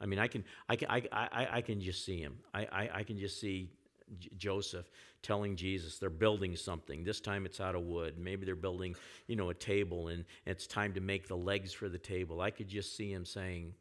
I 0.00 0.06
mean, 0.06 0.18
I 0.18 0.26
can, 0.26 0.42
I 0.70 0.76
can, 0.76 0.88
I, 0.88 1.02
I, 1.12 1.48
I 1.52 1.60
can 1.60 1.82
just 1.82 2.06
see 2.06 2.18
him. 2.18 2.38
I, 2.54 2.66
I, 2.72 2.90
I 2.94 3.02
can 3.02 3.18
just 3.18 3.38
see 3.38 3.68
Joseph 4.36 4.90
telling 5.22 5.56
Jesus 5.56 5.98
they're 5.98 6.10
building 6.10 6.56
something. 6.56 7.04
This 7.04 7.20
time 7.20 7.46
it's 7.46 7.60
out 7.60 7.74
of 7.74 7.82
wood. 7.82 8.18
Maybe 8.18 8.46
they're 8.46 8.54
building, 8.54 8.94
you 9.26 9.36
know, 9.36 9.50
a 9.50 9.54
table 9.54 10.08
and 10.08 10.24
it's 10.46 10.66
time 10.66 10.92
to 10.94 11.00
make 11.00 11.28
the 11.28 11.36
legs 11.36 11.72
for 11.72 11.88
the 11.88 11.98
table. 11.98 12.40
I 12.40 12.50
could 12.50 12.68
just 12.68 12.96
see 12.96 13.12
him 13.12 13.24
saying, 13.24 13.74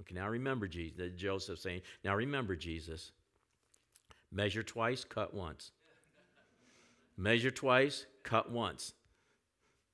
okay, 0.00 0.14
now 0.14 0.28
remember 0.28 0.66
Jesus, 0.66 1.12
Joseph 1.16 1.58
saying, 1.58 1.82
now 2.04 2.14
remember 2.14 2.56
Jesus. 2.56 3.12
Measure 4.30 4.62
twice, 4.62 5.04
cut 5.04 5.34
once 5.34 5.72
measure 7.16 7.50
twice, 7.50 8.06
cut 8.22 8.50
once. 8.50 8.94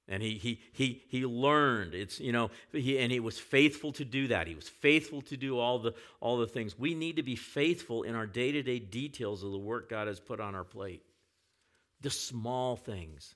And 0.09 0.23
he, 0.23 0.39
he, 0.39 0.61
he, 0.73 1.03
he 1.09 1.27
learned. 1.27 1.95
It's, 1.95 2.19
you 2.19 2.33
know, 2.33 2.51
he, 2.73 2.99
and 2.99 3.13
he 3.13 3.21
was 3.21 3.39
faithful 3.39 3.93
to 3.93 4.05
do 4.05 4.29
that. 4.29 4.47
He 4.47 4.55
was 4.55 4.69
faithful 4.69 5.21
to 5.23 5.37
do 5.37 5.59
all 5.59 5.79
the, 5.79 5.93
all 6.21 6.39
the 6.39 6.47
things. 6.47 6.79
We 6.79 6.95
need 6.95 7.17
to 7.17 7.23
be 7.23 7.37
faithful 7.37 8.05
in 8.05 8.15
our 8.15 8.27
day 8.27 8.53
to 8.53 8.63
day 8.63 8.79
details 8.79 9.43
of 9.43 9.53
the 9.53 9.59
work 9.59 9.91
God 9.91 10.09
has 10.09 10.19
put 10.19 10.41
on 10.41 10.55
our 10.55 10.65
plate, 10.65 11.03
the 12.01 12.11
small 12.11 12.75
things. 12.75 13.35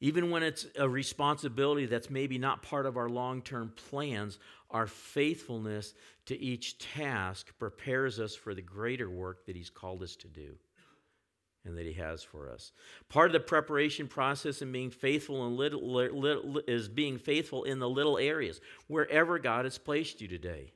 Even 0.00 0.30
when 0.30 0.42
it's 0.42 0.64
a 0.76 0.88
responsibility 0.88 1.86
that's 1.86 2.08
maybe 2.08 2.38
not 2.38 2.62
part 2.62 2.86
of 2.86 2.96
our 2.96 3.08
long 3.08 3.42
term 3.42 3.72
plans, 3.90 4.38
our 4.70 4.86
faithfulness 4.86 5.92
to 6.26 6.38
each 6.40 6.78
task 6.78 7.52
prepares 7.58 8.20
us 8.20 8.34
for 8.34 8.54
the 8.54 8.62
greater 8.62 9.10
work 9.10 9.44
that 9.46 9.56
He's 9.56 9.70
called 9.70 10.02
us 10.02 10.16
to 10.16 10.28
do 10.28 10.56
and 11.68 11.78
that 11.78 11.86
He 11.86 11.92
has 11.92 12.22
for 12.22 12.50
us. 12.50 12.72
Part 13.08 13.28
of 13.28 13.32
the 13.32 13.40
preparation 13.40 14.08
process 14.08 14.62
in 14.62 14.72
being 14.72 14.90
faithful 14.90 15.46
in 15.46 15.56
little, 15.56 15.86
little, 15.86 16.60
is 16.66 16.88
being 16.88 17.18
faithful 17.18 17.64
in 17.64 17.78
the 17.78 17.88
little 17.88 18.18
areas, 18.18 18.60
wherever 18.88 19.38
God 19.38 19.64
has 19.64 19.78
placed 19.78 20.20
you 20.20 20.26
today. 20.26 20.72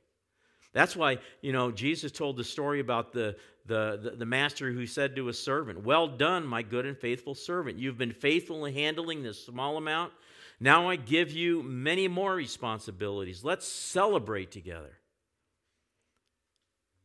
That's 0.72 0.96
why, 0.96 1.18
you 1.40 1.52
know, 1.52 1.70
Jesus 1.70 2.12
told 2.12 2.36
the 2.36 2.44
story 2.44 2.80
about 2.80 3.12
the, 3.12 3.36
the, 3.66 3.98
the, 4.02 4.10
the, 4.18 4.26
master 4.26 4.70
who 4.70 4.86
said 4.86 5.16
to 5.16 5.28
a 5.28 5.32
servant, 5.34 5.84
Well 5.84 6.08
done, 6.08 6.46
my 6.46 6.62
good 6.62 6.86
and 6.86 6.96
faithful 6.96 7.34
servant. 7.34 7.78
You've 7.78 7.98
been 7.98 8.12
faithful 8.12 8.64
in 8.64 8.74
handling 8.74 9.22
this 9.22 9.44
small 9.44 9.76
amount. 9.76 10.12
Now 10.60 10.88
I 10.88 10.96
give 10.96 11.30
you 11.30 11.62
many 11.62 12.08
more 12.08 12.34
responsibilities. 12.34 13.44
Let's 13.44 13.66
celebrate 13.66 14.50
together. 14.50 14.98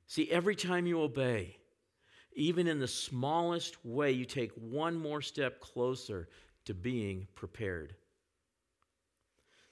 See, 0.06 0.32
every 0.32 0.56
time 0.56 0.88
you 0.88 1.02
obey, 1.02 1.58
even 2.38 2.68
in 2.68 2.80
the 2.80 2.88
smallest 2.88 3.84
way, 3.84 4.12
you 4.12 4.24
take 4.24 4.52
one 4.54 4.96
more 4.96 5.22
step 5.22 5.60
closer 5.60 6.30
to 6.66 6.74
being 6.76 7.28
prepared. 7.34 7.96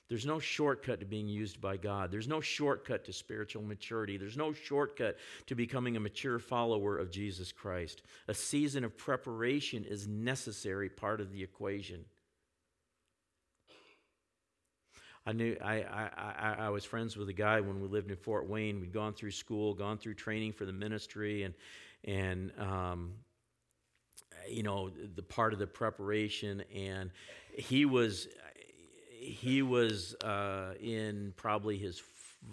There's 0.09 0.25
no 0.25 0.39
shortcut 0.39 0.99
to 0.99 1.05
being 1.05 1.27
used 1.27 1.61
by 1.61 1.77
God. 1.77 2.11
There's 2.11 2.27
no 2.27 2.41
shortcut 2.41 3.05
to 3.05 3.13
spiritual 3.13 3.61
maturity. 3.63 4.17
There's 4.17 4.37
no 4.37 4.51
shortcut 4.51 5.17
to 5.45 5.55
becoming 5.55 5.95
a 5.95 5.99
mature 5.99 6.39
follower 6.39 6.97
of 6.97 7.11
Jesus 7.11 7.51
Christ. 7.51 8.01
A 8.27 8.33
season 8.33 8.83
of 8.83 8.97
preparation 8.97 9.83
is 9.83 10.07
necessary 10.07 10.89
part 10.89 11.21
of 11.21 11.31
the 11.31 11.43
equation. 11.43 12.05
I 15.27 15.33
knew 15.33 15.55
I, 15.63 15.81
I, 15.81 16.09
I, 16.17 16.55
I 16.65 16.69
was 16.69 16.85
friends 16.85 17.17
with 17.17 17.29
a 17.29 17.33
guy 17.33 17.59
when 17.61 17.81
we 17.81 17.87
lived 17.87 18.11
in 18.11 18.17
Fort 18.17 18.47
Wayne. 18.47 18.79
We'd 18.79 18.93
gone 18.93 19.13
through 19.13 19.31
school, 19.31 19.73
gone 19.73 19.97
through 19.97 20.13
training 20.15 20.53
for 20.53 20.65
the 20.65 20.73
ministry, 20.73 21.43
and 21.43 21.55
and 22.05 22.51
um, 22.59 23.13
you 24.49 24.63
know 24.63 24.89
the 25.15 25.23
part 25.23 25.53
of 25.53 25.59
the 25.59 25.67
preparation 25.67 26.63
and 26.73 27.11
he 27.57 27.85
was 27.85 28.27
he 29.25 29.61
was 29.61 30.15
uh, 30.23 30.73
in 30.79 31.33
probably 31.35 31.77
his 31.77 32.01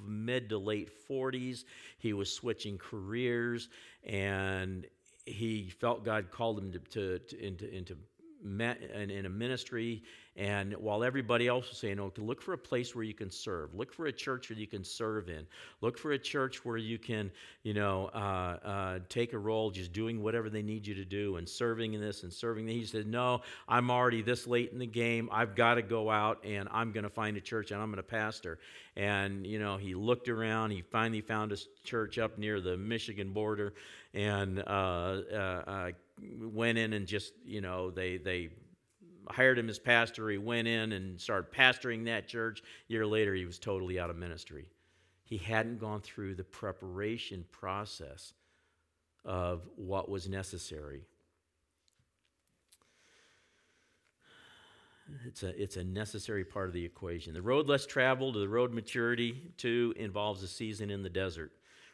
mid 0.06 0.48
to 0.48 0.58
late 0.58 0.90
40s. 1.08 1.64
He 1.98 2.12
was 2.12 2.32
switching 2.32 2.78
careers, 2.78 3.68
and 4.04 4.86
he 5.26 5.68
felt 5.68 6.04
God 6.04 6.30
called 6.30 6.58
him 6.58 6.72
to, 6.72 6.78
to, 6.78 7.18
to 7.18 7.46
into, 7.46 7.74
into 7.74 7.96
in, 8.44 9.10
in 9.10 9.26
a 9.26 9.30
ministry 9.30 10.02
and 10.34 10.72
while 10.78 11.04
everybody 11.04 11.46
else 11.46 11.68
was 11.68 11.76
saying, 11.76 12.00
oh, 12.00 12.10
look 12.16 12.40
for 12.40 12.54
a 12.54 12.58
place 12.58 12.94
where 12.94 13.04
you 13.04 13.12
can 13.12 13.30
serve, 13.30 13.74
look 13.74 13.92
for 13.92 14.06
a 14.06 14.12
church 14.12 14.48
where 14.48 14.58
you 14.58 14.66
can 14.66 14.82
serve 14.82 15.28
in, 15.28 15.46
look 15.82 15.98
for 15.98 16.12
a 16.12 16.18
church 16.18 16.64
where 16.64 16.78
you 16.78 16.98
can, 16.98 17.30
you 17.64 17.74
know, 17.74 18.08
uh, 18.14 18.66
uh, 18.66 18.98
take 19.10 19.34
a 19.34 19.38
role 19.38 19.70
just 19.70 19.92
doing 19.92 20.22
whatever 20.22 20.48
they 20.48 20.62
need 20.62 20.86
you 20.86 20.94
to 20.94 21.04
do 21.04 21.36
and 21.36 21.46
serving 21.46 21.92
in 21.92 22.00
this 22.00 22.22
and 22.22 22.32
serving. 22.32 22.64
That. 22.64 22.72
He 22.72 22.86
said, 22.86 23.06
no, 23.06 23.42
I'm 23.68 23.90
already 23.90 24.22
this 24.22 24.46
late 24.46 24.72
in 24.72 24.78
the 24.78 24.86
game. 24.86 25.28
I've 25.30 25.54
got 25.54 25.74
to 25.74 25.82
go 25.82 26.10
out 26.10 26.42
and 26.46 26.66
I'm 26.72 26.92
going 26.92 27.04
to 27.04 27.10
find 27.10 27.36
a 27.36 27.40
church 27.40 27.70
and 27.70 27.82
I'm 27.82 27.88
going 27.88 27.96
to 27.96 28.02
pastor. 28.02 28.58
And, 28.96 29.46
you 29.46 29.58
know, 29.58 29.76
he 29.76 29.94
looked 29.94 30.30
around. 30.30 30.70
He 30.70 30.80
finally 30.80 31.20
found 31.20 31.52
a 31.52 31.58
church 31.84 32.18
up 32.18 32.38
near 32.38 32.62
the 32.62 32.78
Michigan 32.78 33.34
border 33.34 33.74
and 34.14 34.60
uh, 34.60 34.62
uh, 35.30 35.36
uh 35.66 35.90
went 36.40 36.78
in 36.78 36.92
and 36.92 37.06
just, 37.06 37.32
you 37.44 37.60
know, 37.60 37.90
they, 37.90 38.16
they, 38.16 38.50
hired 39.28 39.58
him 39.58 39.68
as 39.68 39.78
pastor. 39.78 40.28
He 40.28 40.38
went 40.38 40.68
in 40.68 40.92
and 40.92 41.20
started 41.20 41.52
pastoring 41.52 42.04
that 42.06 42.28
church. 42.28 42.60
A 42.60 42.92
year 42.92 43.06
later, 43.06 43.34
he 43.34 43.44
was 43.44 43.58
totally 43.58 43.98
out 43.98 44.10
of 44.10 44.16
ministry. 44.16 44.66
He 45.24 45.38
hadn't 45.38 45.78
gone 45.78 46.00
through 46.00 46.34
the 46.34 46.44
preparation 46.44 47.44
process 47.50 48.34
of 49.24 49.62
what 49.76 50.08
was 50.08 50.28
necessary. 50.28 51.02
It's 55.26 55.42
a, 55.42 55.62
it's 55.62 55.76
a 55.76 55.84
necessary 55.84 56.44
part 56.44 56.68
of 56.68 56.72
the 56.72 56.84
equation. 56.84 57.34
The 57.34 57.42
road 57.42 57.68
less 57.68 57.86
traveled, 57.86 58.34
the 58.34 58.48
road 58.48 58.72
maturity, 58.72 59.52
too, 59.56 59.92
involves 59.96 60.42
a 60.42 60.48
season 60.48 60.90
in 60.90 61.02
the 61.02 61.10
desert 61.10 61.52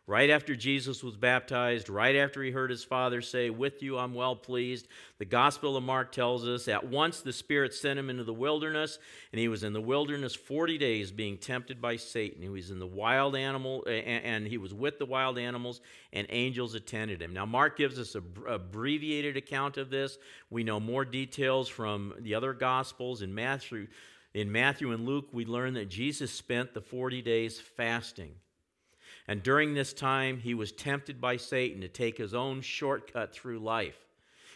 right 0.08 0.30
after 0.30 0.56
Jesus 0.56 1.04
was 1.04 1.18
baptized, 1.18 1.90
right 1.90 2.16
after 2.16 2.42
he 2.42 2.50
heard 2.50 2.70
his 2.70 2.82
father 2.82 3.20
say, 3.20 3.50
With 3.50 3.82
you 3.82 3.98
I'm 3.98 4.14
well 4.14 4.34
pleased, 4.34 4.88
the 5.18 5.26
Gospel 5.26 5.76
of 5.76 5.84
Mark 5.84 6.12
tells 6.12 6.48
us 6.48 6.66
at 6.66 6.88
once 6.88 7.20
the 7.20 7.32
Spirit 7.32 7.74
sent 7.74 7.98
him 7.98 8.08
into 8.08 8.24
the 8.24 8.32
wilderness, 8.32 8.98
and 9.32 9.38
he 9.38 9.48
was 9.48 9.62
in 9.62 9.74
the 9.74 9.82
wilderness 9.82 10.34
40 10.34 10.78
days 10.78 11.12
being 11.12 11.36
tempted 11.36 11.82
by 11.82 11.96
Satan. 11.96 12.40
He 12.40 12.48
was 12.48 12.70
in 12.70 12.78
the 12.78 12.86
wild 12.86 13.36
animal, 13.36 13.84
and 13.86 14.46
he 14.46 14.56
was 14.56 14.72
with 14.72 14.98
the 14.98 15.04
wild 15.04 15.38
animals, 15.38 15.82
and 16.14 16.26
angels 16.30 16.74
attended 16.74 17.20
him. 17.20 17.34
Now, 17.34 17.44
Mark 17.44 17.76
gives 17.76 17.98
us 17.98 18.14
a 18.16 18.22
abbreviated 18.50 19.36
account 19.36 19.76
of 19.76 19.90
this. 19.90 20.16
We 20.48 20.64
know 20.64 20.80
more 20.80 21.04
details 21.04 21.68
from 21.68 22.14
the 22.20 22.34
other 22.34 22.54
Gospels. 22.54 23.20
In 23.20 23.34
Matthew, 23.34 23.88
in 24.32 24.50
Matthew 24.50 24.90
and 24.92 25.04
Luke, 25.04 25.28
we 25.32 25.44
learn 25.44 25.74
that 25.74 25.90
Jesus 25.90 26.32
spent 26.32 26.72
the 26.72 26.80
40 26.80 27.20
days 27.20 27.60
fasting. 27.60 28.32
And 29.28 29.42
during 29.42 29.74
this 29.74 29.92
time, 29.92 30.38
he 30.38 30.54
was 30.54 30.72
tempted 30.72 31.20
by 31.20 31.36
Satan 31.36 31.82
to 31.82 31.88
take 31.88 32.16
his 32.16 32.34
own 32.34 32.62
shortcut 32.62 33.34
through 33.34 33.58
life. 33.58 33.98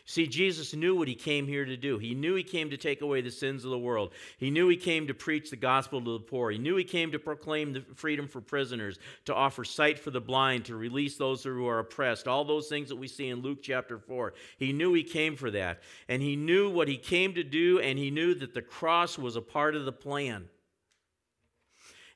See, 0.04 0.26
Jesus 0.26 0.74
knew 0.74 0.96
what 0.96 1.06
he 1.06 1.14
came 1.14 1.46
here 1.46 1.64
to 1.64 1.76
do. 1.76 1.96
He 1.98 2.14
knew 2.14 2.34
he 2.34 2.42
came 2.42 2.70
to 2.70 2.76
take 2.76 3.02
away 3.02 3.20
the 3.20 3.30
sins 3.30 3.64
of 3.64 3.70
the 3.70 3.78
world. 3.78 4.12
He 4.36 4.50
knew 4.50 4.68
he 4.68 4.76
came 4.76 5.06
to 5.06 5.14
preach 5.14 5.50
the 5.50 5.56
gospel 5.56 6.02
to 6.02 6.12
the 6.14 6.24
poor. 6.24 6.50
He 6.50 6.58
knew 6.58 6.74
he 6.74 6.84
came 6.84 7.12
to 7.12 7.20
proclaim 7.20 7.72
the 7.72 7.84
freedom 7.94 8.26
for 8.26 8.40
prisoners, 8.40 8.98
to 9.26 9.34
offer 9.34 9.64
sight 9.64 10.00
for 10.00 10.10
the 10.10 10.20
blind, 10.20 10.64
to 10.64 10.74
release 10.74 11.16
those 11.16 11.44
who 11.44 11.68
are 11.68 11.78
oppressed. 11.78 12.26
All 12.26 12.44
those 12.44 12.68
things 12.68 12.88
that 12.88 12.96
we 12.96 13.06
see 13.06 13.28
in 13.28 13.42
Luke 13.42 13.62
chapter 13.62 13.98
4. 13.98 14.34
He 14.58 14.72
knew 14.72 14.92
he 14.92 15.04
came 15.04 15.36
for 15.36 15.52
that. 15.52 15.82
And 16.08 16.20
he 16.20 16.34
knew 16.34 16.68
what 16.68 16.88
he 16.88 16.96
came 16.96 17.34
to 17.34 17.44
do, 17.44 17.78
and 17.78 17.96
he 17.96 18.10
knew 18.10 18.34
that 18.34 18.54
the 18.54 18.62
cross 18.62 19.16
was 19.16 19.36
a 19.36 19.42
part 19.42 19.76
of 19.76 19.84
the 19.84 19.92
plan. 19.92 20.48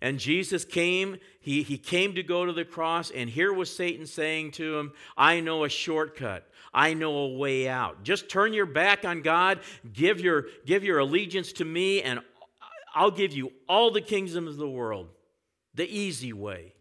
And 0.01 0.19
Jesus 0.19 0.65
came, 0.65 1.17
he, 1.41 1.63
he 1.63 1.79
came 1.79 2.15
to 2.15 2.23
go 2.23 2.45
to 2.45 2.53
the 2.53 2.65
cross, 2.65 3.11
and 3.11 3.31
here 3.31 3.53
was 3.53 3.75
Satan 3.75 4.07
saying 4.07 4.53
to 4.53 4.79
him, 4.79 4.93
I 5.17 5.41
know 5.41 5.65
a 5.65 5.69
shortcut. 5.69 6.47
I 6.75 6.93
know 6.93 7.17
a 7.17 7.37
way 7.37 7.69
out. 7.69 8.03
Just 8.03 8.29
turn 8.29 8.53
your 8.53 8.67
back 8.67 9.05
on 9.07 9.23
God, 9.23 9.61
give 9.93 10.21
your, 10.21 10.47
give 10.67 10.85
your 10.85 10.99
allegiance 10.99 11.53
to 11.55 11.65
me, 11.65 12.03
and 12.03 12.21
I'll 12.95 13.11
give 13.11 13.33
you 13.33 13.53
all 13.69 13.91
the 13.91 14.03
kingdoms 14.03 14.51
of 14.51 14.57
the 14.57 14.69
world. 14.69 15.09
The 15.75 15.87
easy 15.87 16.33
way. 16.33 16.73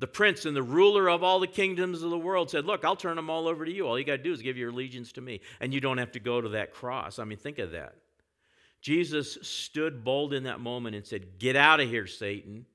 The 0.00 0.08
prince 0.08 0.44
and 0.44 0.56
the 0.56 0.62
ruler 0.62 1.08
of 1.08 1.22
all 1.22 1.40
the 1.40 1.46
kingdoms 1.46 2.02
of 2.02 2.10
the 2.10 2.18
world 2.18 2.50
said, 2.50 2.66
Look, 2.66 2.84
I'll 2.84 2.96
turn 2.96 3.16
them 3.16 3.30
all 3.30 3.46
over 3.46 3.64
to 3.64 3.72
you. 3.72 3.86
All 3.86 3.98
you 3.98 4.04
got 4.04 4.16
to 4.16 4.22
do 4.22 4.32
is 4.32 4.42
give 4.42 4.58
your 4.58 4.70
allegiance 4.70 5.12
to 5.12 5.20
me. 5.20 5.40
And 5.60 5.72
you 5.72 5.80
don't 5.80 5.98
have 5.98 6.12
to 6.12 6.20
go 6.20 6.40
to 6.40 6.48
that 6.50 6.74
cross. 6.74 7.18
I 7.18 7.24
mean, 7.24 7.38
think 7.38 7.58
of 7.58 7.70
that. 7.70 7.94
Jesus 8.84 9.38
stood 9.40 10.04
bold 10.04 10.34
in 10.34 10.42
that 10.42 10.60
moment 10.60 10.94
and 10.94 11.06
said, 11.06 11.38
Get 11.38 11.56
out 11.56 11.80
of 11.80 11.88
here, 11.88 12.06
Satan. 12.06 12.66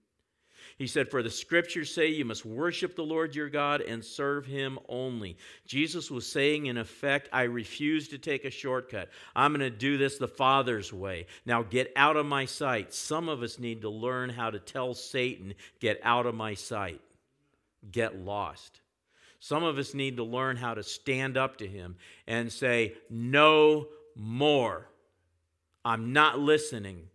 He 0.80 0.88
said, 0.88 1.12
For 1.12 1.22
the 1.22 1.30
scriptures 1.30 1.94
say 1.94 2.08
you 2.08 2.26
must 2.26 2.44
worship 2.44 2.96
the 2.96 3.04
Lord 3.04 3.36
your 3.36 3.48
God 3.48 3.82
and 3.82 4.04
serve 4.04 4.48
him 4.48 4.80
only. 4.90 5.38
Jesus 5.68 6.10
was 6.10 6.26
saying, 6.26 6.66
in 6.66 6.80
effect, 6.80 7.30
I 7.32 7.44
refuse 7.44 8.08
to 8.08 8.18
take 8.18 8.44
a 8.44 8.50
shortcut. 8.50 9.10
I'm 9.36 9.52
going 9.52 9.60
to 9.60 9.70
do 9.70 10.00
this 10.00 10.18
the 10.18 10.28
Father's 10.28 10.92
way. 10.92 11.28
Now 11.46 11.62
get 11.62 11.94
out 11.96 12.18
of 12.18 12.26
my 12.26 12.46
sight. 12.46 12.92
Some 12.92 13.30
of 13.30 13.44
us 13.44 13.60
need 13.60 13.82
to 13.82 13.90
learn 13.92 14.32
how 14.32 14.50
to 14.50 14.58
tell 14.58 14.96
Satan, 14.96 15.54
Get 15.80 16.00
out 16.04 16.26
of 16.26 16.34
my 16.34 16.56
sight. 16.56 17.02
Get 17.92 18.18
lost. 18.18 18.82
Some 19.40 19.64
of 19.64 19.78
us 19.78 19.94
need 19.94 20.18
to 20.18 20.24
learn 20.24 20.58
how 20.58 20.74
to 20.74 20.82
stand 20.82 21.38
up 21.38 21.58
to 21.58 21.68
him 21.68 21.98
and 22.26 22.52
say, 22.52 22.96
No 23.12 23.90
more. 24.16 24.89
I'm 25.84 26.14
not 26.14 26.40
listening. 26.40 27.08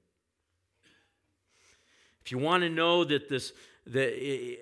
If 2.24 2.33
you 2.33 2.38
want 2.38 2.62
to 2.62 2.70
know 2.70 3.05
that 3.05 3.29
this, 3.29 3.53
the, 3.87 4.59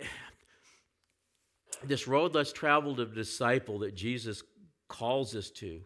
this 1.84 2.08
road 2.08 2.34
less 2.34 2.52
traveled 2.52 2.98
of 2.98 3.14
disciple 3.14 3.80
that 3.80 3.94
Jesus 3.94 4.42
calls 4.88 5.36
us 5.36 5.50
to, 5.50 5.82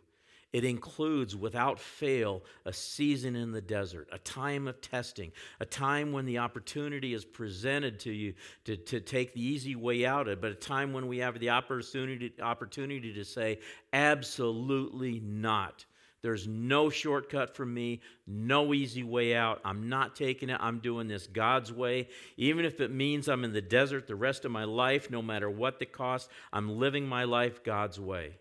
it 0.52 0.64
includes, 0.64 1.36
without 1.36 1.78
fail, 1.78 2.42
a 2.64 2.72
season 2.72 3.36
in 3.36 3.52
the 3.52 3.60
desert, 3.60 4.08
a 4.10 4.18
time 4.18 4.66
of 4.68 4.80
testing, 4.80 5.32
a 5.60 5.66
time 5.66 6.12
when 6.12 6.24
the 6.24 6.38
opportunity 6.38 7.12
is 7.12 7.26
presented 7.26 8.00
to 8.00 8.10
you 8.10 8.32
to, 8.64 8.76
to 8.76 9.00
take 9.00 9.34
the 9.34 9.44
easy 9.44 9.76
way 9.76 10.06
out 10.06 10.28
of 10.28 10.38
it, 10.38 10.40
but 10.40 10.52
a 10.52 10.54
time 10.54 10.94
when 10.94 11.08
we 11.08 11.18
have 11.18 11.38
the 11.40 11.50
opportunity, 11.50 12.32
opportunity 12.40 13.12
to 13.12 13.24
say, 13.24 13.58
absolutely 13.92 15.20
not. 15.20 15.84
There's 16.22 16.46
no 16.48 16.90
shortcut 16.90 17.54
for 17.54 17.64
me, 17.64 18.00
no 18.26 18.74
easy 18.74 19.02
way 19.02 19.36
out. 19.36 19.60
I'm 19.64 19.88
not 19.88 20.16
taking 20.16 20.48
it. 20.50 20.58
I'm 20.60 20.80
doing 20.80 21.08
this 21.08 21.26
God's 21.26 21.72
way. 21.72 22.08
Even 22.36 22.64
if 22.64 22.80
it 22.80 22.90
means 22.90 23.28
I'm 23.28 23.44
in 23.44 23.52
the 23.52 23.60
desert 23.62 24.06
the 24.06 24.16
rest 24.16 24.44
of 24.44 24.50
my 24.50 24.64
life, 24.64 25.10
no 25.10 25.22
matter 25.22 25.48
what 25.48 25.78
the 25.78 25.86
cost, 25.86 26.30
I'm 26.52 26.78
living 26.78 27.06
my 27.06 27.24
life 27.24 27.62
God's 27.62 28.00
way. 28.00 28.38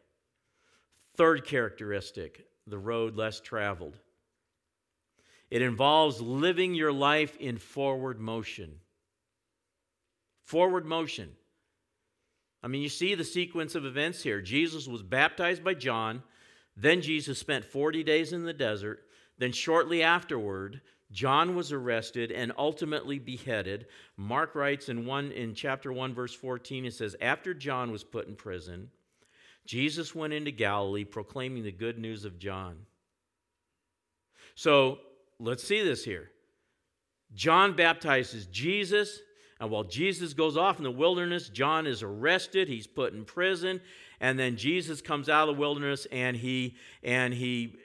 Third 1.16 1.46
characteristic 1.46 2.46
the 2.68 2.78
road 2.78 3.16
less 3.16 3.40
traveled. 3.40 3.98
It 5.52 5.62
involves 5.62 6.20
living 6.20 6.74
your 6.74 6.92
life 6.92 7.38
in 7.38 7.58
forward 7.58 8.20
motion. 8.20 8.80
Forward 10.46 10.86
motion. 10.86 11.32
I 12.64 12.68
mean, 12.68 12.82
you 12.82 12.90
see 12.90 13.14
the 13.14 13.24
sequence 13.24 13.76
of 13.76 13.86
events 13.86 14.24
here. 14.24 14.42
Jesus 14.42 14.88
was 14.88 15.04
baptized 15.04 15.64
by 15.64 15.76
John. 15.76 16.24
Then 16.76 17.02
Jesus 17.02 17.40
spent 17.40 17.66
40 17.66 18.04
days 18.04 18.34
in 18.34 18.44
the 18.44 18.54
desert. 18.54 19.04
Then, 19.38 19.52
shortly 19.52 20.04
afterward, 20.04 20.82
John 21.12 21.56
was 21.56 21.72
arrested 21.72 22.32
and 22.32 22.52
ultimately 22.58 23.20
beheaded. 23.20 23.88
Mark 24.18 24.56
writes 24.56 24.90
in, 24.90 25.06
one, 25.06 25.32
in 25.32 25.54
chapter 25.54 25.94
1, 25.94 26.14
verse 26.14 26.34
14, 26.34 26.86
it 26.86 26.94
says, 26.94 27.16
After 27.22 27.54
John 27.54 27.92
was 27.92 28.04
put 28.04 28.28
in 28.28 28.36
prison, 28.36 28.90
Jesus 29.66 30.14
went 30.14 30.34
into 30.34 30.52
Galilee 30.52 31.06
proclaiming 31.06 31.64
the 31.64 31.72
good 31.72 31.98
news 31.98 32.26
of 32.26 32.40
John. 32.40 32.78
So 34.56 35.00
let's 35.40 35.64
see 35.64 35.84
this 35.84 36.04
here. 36.04 36.32
John 37.34 37.76
baptizes 37.76 38.46
Jesus, 38.48 39.20
while 39.70 39.84
Jesus 39.84 40.34
goes 40.34 40.58
off 40.58 40.78
in 40.78 40.84
the 40.84 40.92
wilderness, 40.92 41.50
John 41.50 41.88
is 41.88 42.04
arrested, 42.04 42.68
he's 42.68 42.88
put 42.88 43.14
in 43.14 43.26
prison, 43.26 43.82
and 44.20 44.38
then 44.38 44.58
Jesus 44.58 45.02
comes 45.02 45.30
out 45.30 45.48
of 45.48 45.56
the 45.56 45.60
wilderness 45.60 46.08
and 46.12 46.36
he 46.36 46.76
and 47.04 47.34
he 47.34 47.76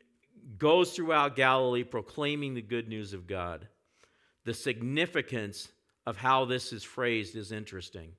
goes 0.59 0.93
throughout 0.93 1.37
Galilee 1.37 1.85
proclaiming 1.85 2.55
the 2.55 2.63
good 2.63 2.89
news 2.89 3.13
of 3.13 3.27
God. 3.27 3.69
The 4.45 4.55
significance 4.55 5.69
of 6.07 6.17
how 6.17 6.45
this 6.45 6.73
is 6.73 6.83
phrased 6.83 7.37
is 7.37 7.53
interesting. 7.53 8.13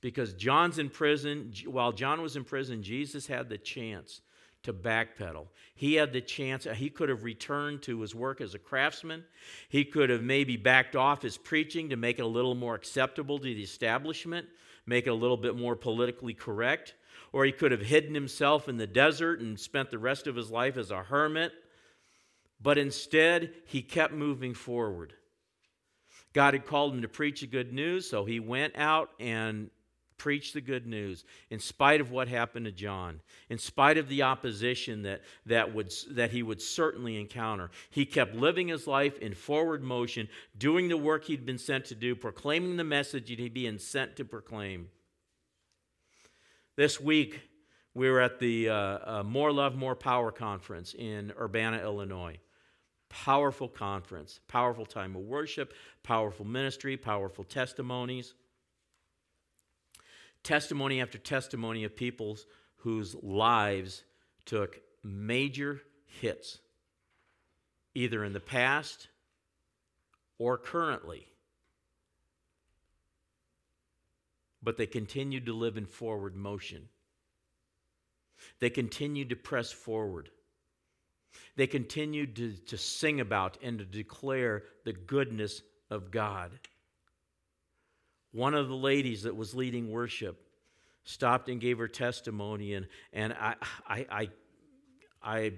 Because 0.00 0.32
John's 0.34 0.78
in 0.78 0.90
prison, 0.90 1.52
while 1.66 1.92
John 1.92 2.22
was 2.22 2.36
in 2.36 2.44
prison, 2.44 2.82
Jesus 2.82 3.26
had 3.26 3.48
the 3.48 3.58
chance 3.58 4.20
to 4.62 4.72
backpedal. 4.72 5.46
He 5.74 5.94
had 5.94 6.12
the 6.12 6.20
chance, 6.20 6.66
he 6.76 6.90
could 6.90 7.08
have 7.08 7.24
returned 7.24 7.82
to 7.82 8.00
his 8.00 8.14
work 8.14 8.40
as 8.40 8.54
a 8.54 8.58
craftsman. 8.58 9.24
He 9.68 9.84
could 9.84 10.10
have 10.10 10.22
maybe 10.22 10.56
backed 10.56 10.96
off 10.96 11.22
his 11.22 11.36
preaching 11.36 11.90
to 11.90 11.96
make 11.96 12.18
it 12.18 12.22
a 12.22 12.26
little 12.26 12.54
more 12.54 12.74
acceptable 12.74 13.38
to 13.38 13.44
the 13.44 13.62
establishment 13.62 14.46
make 14.86 15.06
it 15.06 15.10
a 15.10 15.14
little 15.14 15.36
bit 15.36 15.56
more 15.56 15.76
politically 15.76 16.34
correct. 16.34 16.94
Or 17.32 17.44
he 17.44 17.52
could 17.52 17.72
have 17.72 17.82
hidden 17.82 18.14
himself 18.14 18.68
in 18.68 18.76
the 18.76 18.86
desert 18.86 19.40
and 19.40 19.58
spent 19.58 19.90
the 19.90 19.98
rest 19.98 20.26
of 20.26 20.36
his 20.36 20.50
life 20.50 20.76
as 20.76 20.90
a 20.90 21.02
hermit. 21.02 21.52
but 22.60 22.78
instead 22.78 23.52
he 23.66 23.82
kept 23.82 24.12
moving 24.12 24.54
forward. 24.54 25.14
God 26.32 26.54
had 26.54 26.64
called 26.64 26.94
him 26.94 27.02
to 27.02 27.08
preach 27.08 27.40
the 27.40 27.46
good 27.46 27.72
news, 27.72 28.08
so 28.08 28.24
he 28.24 28.38
went 28.38 28.74
out 28.76 29.10
and 29.18 29.70
preached 30.22 30.54
the 30.54 30.60
good 30.60 30.86
news 30.86 31.24
in 31.50 31.58
spite 31.58 32.00
of 32.00 32.12
what 32.12 32.28
happened 32.28 32.64
to 32.64 32.70
John, 32.70 33.20
in 33.50 33.58
spite 33.58 33.98
of 33.98 34.08
the 34.08 34.22
opposition 34.22 35.02
that, 35.02 35.22
that, 35.46 35.74
would, 35.74 35.92
that 36.12 36.30
he 36.30 36.44
would 36.44 36.62
certainly 36.62 37.18
encounter. 37.18 37.72
He 37.90 38.06
kept 38.06 38.36
living 38.36 38.68
his 38.68 38.86
life 38.86 39.18
in 39.18 39.34
forward 39.34 39.82
motion, 39.82 40.28
doing 40.56 40.86
the 40.86 40.96
work 40.96 41.24
he'd 41.24 41.44
been 41.44 41.58
sent 41.58 41.86
to 41.86 41.96
do, 41.96 42.14
proclaiming 42.14 42.76
the 42.76 42.84
message 42.84 43.30
he'd 43.30 43.52
been 43.52 43.80
sent 43.80 44.14
to 44.14 44.24
proclaim. 44.24 44.90
This 46.76 47.00
week, 47.00 47.40
we 47.92 48.08
were 48.08 48.20
at 48.20 48.38
the 48.38 48.68
uh, 48.68 48.74
uh, 48.74 49.22
More 49.26 49.50
Love, 49.50 49.74
More 49.74 49.96
Power 49.96 50.30
conference 50.30 50.94
in 50.94 51.32
Urbana, 51.36 51.78
Illinois. 51.82 52.38
Powerful 53.08 53.68
conference, 53.68 54.38
powerful 54.46 54.86
time 54.86 55.16
of 55.16 55.22
worship, 55.22 55.74
powerful 56.04 56.46
ministry, 56.46 56.96
powerful 56.96 57.42
testimonies. 57.42 58.34
Testimony 60.42 61.00
after 61.00 61.18
testimony 61.18 61.84
of 61.84 61.94
people 61.94 62.36
whose 62.76 63.14
lives 63.22 64.02
took 64.44 64.80
major 65.04 65.80
hits, 66.20 66.58
either 67.94 68.24
in 68.24 68.32
the 68.32 68.40
past 68.40 69.08
or 70.38 70.58
currently. 70.58 71.26
But 74.62 74.76
they 74.76 74.86
continued 74.86 75.46
to 75.46 75.52
live 75.52 75.76
in 75.76 75.86
forward 75.86 76.36
motion. 76.36 76.88
They 78.60 78.70
continued 78.70 79.30
to 79.30 79.36
press 79.36 79.70
forward. 79.70 80.30
They 81.56 81.66
continued 81.66 82.36
to, 82.36 82.56
to 82.66 82.78
sing 82.78 83.20
about 83.20 83.58
and 83.62 83.78
to 83.78 83.84
declare 83.84 84.64
the 84.84 84.92
goodness 84.92 85.62
of 85.90 86.10
God. 86.10 86.50
One 88.32 88.54
of 88.54 88.68
the 88.68 88.76
ladies 88.76 89.22
that 89.24 89.36
was 89.36 89.54
leading 89.54 89.90
worship 89.90 90.40
stopped 91.04 91.48
and 91.48 91.60
gave 91.60 91.78
her 91.78 91.88
testimony, 91.88 92.74
and, 92.74 92.86
and 93.12 93.32
I, 93.34 93.54
I, 93.86 94.06
I, 94.10 94.28
I 95.22 95.52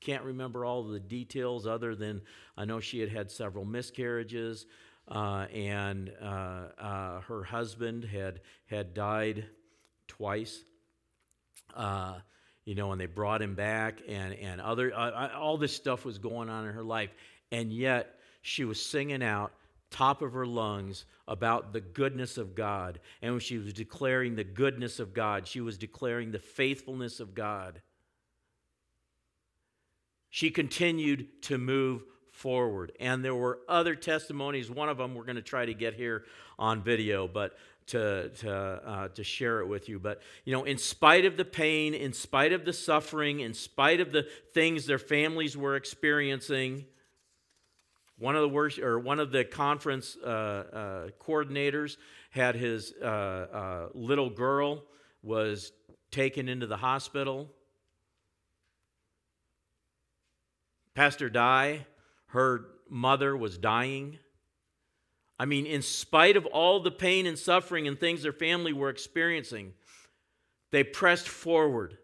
can't 0.00 0.24
remember 0.24 0.64
all 0.64 0.82
the 0.82 1.00
details 1.00 1.66
other 1.66 1.94
than 1.94 2.22
I 2.56 2.64
know 2.64 2.80
she 2.80 3.00
had 3.00 3.10
had 3.10 3.30
several 3.30 3.64
miscarriages, 3.64 4.66
uh, 5.08 5.46
and 5.52 6.12
uh, 6.22 6.68
uh, 6.78 7.20
her 7.22 7.44
husband 7.44 8.04
had, 8.04 8.40
had 8.66 8.94
died 8.94 9.44
twice. 10.08 10.64
Uh, 11.74 12.14
you 12.64 12.74
know, 12.74 12.92
and 12.92 13.00
they 13.00 13.06
brought 13.06 13.42
him 13.42 13.54
back, 13.54 14.00
and 14.06 14.34
and 14.34 14.60
other 14.60 14.92
uh, 14.94 15.30
all 15.36 15.56
this 15.56 15.74
stuff 15.74 16.04
was 16.04 16.18
going 16.18 16.48
on 16.48 16.66
in 16.66 16.74
her 16.74 16.82
life, 16.82 17.10
and 17.50 17.72
yet 17.72 18.16
she 18.42 18.64
was 18.64 18.80
singing 18.80 19.22
out 19.22 19.52
top 19.90 20.22
of 20.22 20.32
her 20.32 20.46
lungs 20.46 21.04
about 21.26 21.72
the 21.72 21.80
goodness 21.80 22.38
of 22.38 22.54
God, 22.54 23.00
and 23.22 23.32
when 23.32 23.40
she 23.40 23.58
was 23.58 23.72
declaring 23.72 24.36
the 24.36 24.44
goodness 24.44 24.98
of 25.00 25.12
God, 25.12 25.46
she 25.46 25.60
was 25.60 25.78
declaring 25.78 26.30
the 26.30 26.38
faithfulness 26.38 27.20
of 27.20 27.34
God. 27.34 27.80
She 30.30 30.50
continued 30.50 31.42
to 31.42 31.58
move 31.58 32.02
forward. 32.30 32.92
And 33.00 33.24
there 33.24 33.34
were 33.34 33.58
other 33.68 33.94
testimonies. 33.94 34.70
One 34.70 34.88
of 34.88 34.96
them 34.96 35.14
we're 35.14 35.24
going 35.24 35.36
to 35.36 35.42
try 35.42 35.66
to 35.66 35.74
get 35.74 35.94
here 35.94 36.24
on 36.58 36.82
video, 36.82 37.28
but 37.28 37.56
to, 37.88 38.28
to, 38.28 38.52
uh, 38.52 39.08
to 39.08 39.24
share 39.24 39.60
it 39.60 39.66
with 39.66 39.88
you. 39.88 39.98
But, 39.98 40.22
you 40.44 40.52
know, 40.52 40.64
in 40.64 40.78
spite 40.78 41.24
of 41.24 41.36
the 41.36 41.44
pain, 41.44 41.92
in 41.92 42.12
spite 42.12 42.52
of 42.52 42.64
the 42.64 42.72
suffering, 42.72 43.40
in 43.40 43.52
spite 43.52 44.00
of 44.00 44.12
the 44.12 44.26
things 44.54 44.86
their 44.86 44.98
families 44.98 45.56
were 45.56 45.74
experiencing, 45.74 46.86
one 48.20 48.36
of 48.36 48.42
the 48.42 48.48
worst, 48.48 48.78
or 48.78 48.98
one 48.98 49.18
of 49.18 49.32
the 49.32 49.44
conference 49.44 50.16
uh, 50.22 50.28
uh, 50.28 51.08
coordinators 51.18 51.96
had 52.28 52.54
his 52.54 52.92
uh, 53.02 53.06
uh, 53.06 53.88
little 53.94 54.28
girl 54.28 54.84
was 55.22 55.72
taken 56.10 56.48
into 56.48 56.66
the 56.66 56.76
hospital. 56.76 57.48
Pastor 60.94 61.30
Di, 61.30 61.86
her 62.26 62.66
mother 62.90 63.34
was 63.34 63.56
dying. 63.56 64.18
I 65.38 65.46
mean, 65.46 65.64
in 65.64 65.80
spite 65.80 66.36
of 66.36 66.44
all 66.44 66.80
the 66.80 66.90
pain 66.90 67.26
and 67.26 67.38
suffering 67.38 67.88
and 67.88 67.98
things 67.98 68.22
their 68.22 68.34
family 68.34 68.74
were 68.74 68.90
experiencing, 68.90 69.72
they 70.72 70.84
pressed 70.84 71.26
forward. 71.26 71.96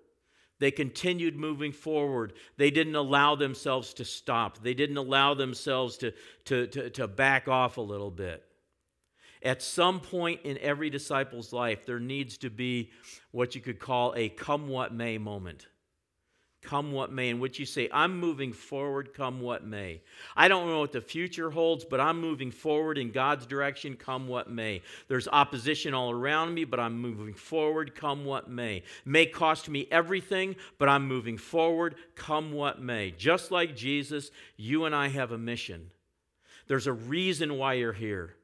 They 0.58 0.70
continued 0.70 1.36
moving 1.36 1.72
forward. 1.72 2.32
They 2.56 2.70
didn't 2.70 2.94
allow 2.94 3.34
themselves 3.34 3.92
to 3.94 4.04
stop. 4.04 4.62
They 4.62 4.74
didn't 4.74 4.96
allow 4.96 5.34
themselves 5.34 5.98
to, 5.98 6.12
to, 6.46 6.66
to, 6.68 6.90
to 6.90 7.08
back 7.08 7.48
off 7.48 7.76
a 7.76 7.82
little 7.82 8.10
bit. 8.10 8.42
At 9.42 9.62
some 9.62 10.00
point 10.00 10.40
in 10.44 10.58
every 10.58 10.90
disciple's 10.90 11.52
life, 11.52 11.84
there 11.84 12.00
needs 12.00 12.38
to 12.38 12.50
be 12.50 12.90
what 13.32 13.54
you 13.54 13.60
could 13.60 13.78
call 13.78 14.14
a 14.16 14.28
come 14.30 14.68
what 14.68 14.94
may 14.94 15.18
moment 15.18 15.66
come 16.62 16.92
what 16.92 17.12
may, 17.12 17.28
in 17.28 17.38
which 17.38 17.58
you 17.58 17.66
say, 17.66 17.88
I'm 17.92 18.18
moving 18.18 18.52
forward, 18.52 19.14
come 19.14 19.40
what 19.40 19.64
may. 19.64 20.00
I 20.36 20.48
don't 20.48 20.68
know 20.68 20.80
what 20.80 20.92
the 20.92 21.00
future 21.00 21.50
holds, 21.50 21.84
but 21.84 22.00
I'm 22.00 22.20
moving 22.20 22.50
forward 22.50 22.98
in 22.98 23.10
God's 23.12 23.46
direction, 23.46 23.96
come 23.96 24.26
what 24.26 24.50
may. 24.50 24.82
There's 25.08 25.28
opposition 25.28 25.94
all 25.94 26.10
around 26.10 26.54
me, 26.54 26.64
but 26.64 26.80
I'm 26.80 26.98
moving 26.98 27.34
forward, 27.34 27.94
come 27.94 28.24
what 28.24 28.50
may. 28.50 28.82
may 29.04 29.26
cost 29.26 29.68
me 29.68 29.86
everything, 29.90 30.56
but 30.78 30.88
I'm 30.88 31.06
moving 31.06 31.38
forward, 31.38 31.94
come 32.14 32.52
what 32.52 32.82
may. 32.82 33.12
Just 33.12 33.50
like 33.50 33.76
Jesus, 33.76 34.30
you 34.56 34.84
and 34.84 34.94
I 34.94 35.08
have 35.08 35.32
a 35.32 35.38
mission. 35.38 35.90
There's 36.66 36.86
a 36.86 36.92
reason 36.92 37.58
why 37.58 37.74
you're 37.74 37.92
here. 37.92 38.34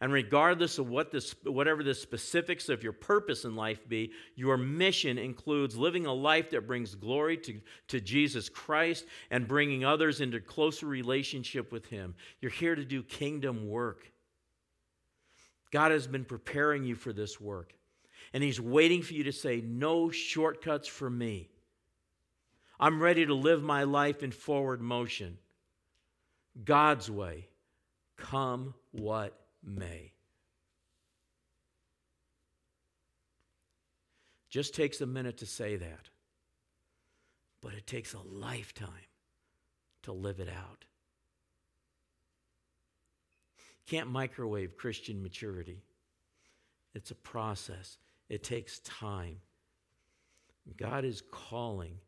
And 0.00 0.12
regardless 0.12 0.78
of 0.78 0.88
what 0.88 1.10
this, 1.10 1.34
whatever 1.42 1.82
the 1.82 1.94
specifics 1.94 2.68
of 2.68 2.84
your 2.84 2.92
purpose 2.92 3.44
in 3.44 3.56
life 3.56 3.88
be, 3.88 4.12
your 4.36 4.56
mission 4.56 5.18
includes 5.18 5.76
living 5.76 6.06
a 6.06 6.12
life 6.12 6.50
that 6.50 6.68
brings 6.68 6.94
glory 6.94 7.36
to, 7.38 7.60
to 7.88 8.00
Jesus 8.00 8.48
Christ 8.48 9.06
and 9.30 9.48
bringing 9.48 9.84
others 9.84 10.20
into 10.20 10.38
closer 10.40 10.86
relationship 10.86 11.72
with 11.72 11.86
Him. 11.86 12.14
You're 12.40 12.52
here 12.52 12.76
to 12.76 12.84
do 12.84 13.02
kingdom 13.02 13.68
work. 13.68 14.12
God 15.72 15.90
has 15.90 16.06
been 16.06 16.24
preparing 16.24 16.84
you 16.84 16.94
for 16.94 17.12
this 17.12 17.40
work, 17.40 17.74
and 18.32 18.42
He's 18.42 18.60
waiting 18.60 19.02
for 19.02 19.14
you 19.14 19.24
to 19.24 19.32
say, 19.32 19.60
No 19.60 20.10
shortcuts 20.10 20.86
for 20.86 21.10
me. 21.10 21.48
I'm 22.78 23.02
ready 23.02 23.26
to 23.26 23.34
live 23.34 23.64
my 23.64 23.82
life 23.82 24.22
in 24.22 24.30
forward 24.30 24.80
motion. 24.80 25.38
God's 26.64 27.10
way. 27.10 27.48
Come 28.16 28.74
what 28.92 29.37
may. 29.64 30.12
Just 34.48 34.74
takes 34.74 35.00
a 35.00 35.06
minute 35.06 35.38
to 35.38 35.46
say 35.46 35.76
that, 35.76 36.08
but 37.60 37.74
it 37.74 37.86
takes 37.86 38.14
a 38.14 38.20
lifetime 38.20 38.88
to 40.02 40.12
live 40.12 40.40
it 40.40 40.48
out. 40.48 40.84
Can't 43.86 44.10
microwave 44.10 44.76
Christian 44.76 45.22
maturity. 45.22 45.82
It's 46.94 47.10
a 47.10 47.14
process, 47.14 47.98
it 48.28 48.42
takes 48.42 48.80
time. 48.80 49.36
God 50.76 51.04
is 51.04 51.22
calling 51.30 51.98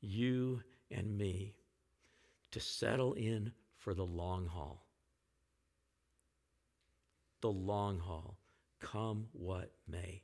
you 0.00 0.62
and 0.90 1.18
me 1.18 1.54
to 2.52 2.60
settle 2.60 3.14
in 3.14 3.52
for 3.76 3.92
the 3.92 4.04
long 4.04 4.46
haul 4.46 4.85
the 7.40 7.50
long 7.50 7.98
haul, 7.98 8.38
come 8.80 9.26
what 9.32 9.70
may. 9.88 10.22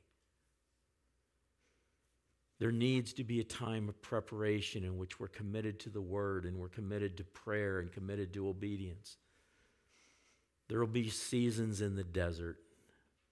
There 2.59 2.71
needs 2.71 3.13
to 3.13 3.23
be 3.23 3.39
a 3.39 3.43
time 3.43 3.89
of 3.89 4.01
preparation 4.01 4.83
in 4.83 4.97
which 4.97 5.19
we're 5.19 5.27
committed 5.27 5.79
to 5.81 5.89
the 5.89 6.01
word 6.01 6.45
and 6.45 6.57
we're 6.57 6.69
committed 6.69 7.17
to 7.17 7.23
prayer 7.23 7.79
and 7.79 7.91
committed 7.91 8.33
to 8.33 8.47
obedience. 8.47 9.17
There 10.69 10.79
will 10.79 10.87
be 10.87 11.09
seasons 11.09 11.81
in 11.81 11.95
the 11.95 12.03
desert, 12.03 12.57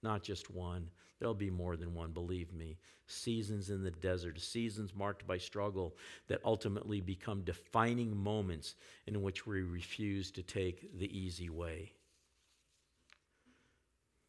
not 0.03 0.21
just 0.21 0.51
one. 0.51 0.89
There'll 1.19 1.33
be 1.33 1.49
more 1.49 1.77
than 1.77 1.93
one, 1.93 2.11
believe 2.11 2.51
me. 2.51 2.77
Seasons 3.07 3.69
in 3.69 3.83
the 3.83 3.91
desert, 3.91 4.41
seasons 4.41 4.93
marked 4.93 5.25
by 5.27 5.37
struggle 5.37 5.95
that 6.27 6.41
ultimately 6.43 6.99
become 6.99 7.41
defining 7.43 8.17
moments 8.17 8.75
in 9.07 9.21
which 9.21 9.45
we 9.45 9.61
refuse 9.61 10.31
to 10.31 10.43
take 10.43 10.97
the 10.97 11.17
easy 11.17 11.49
way 11.49 11.93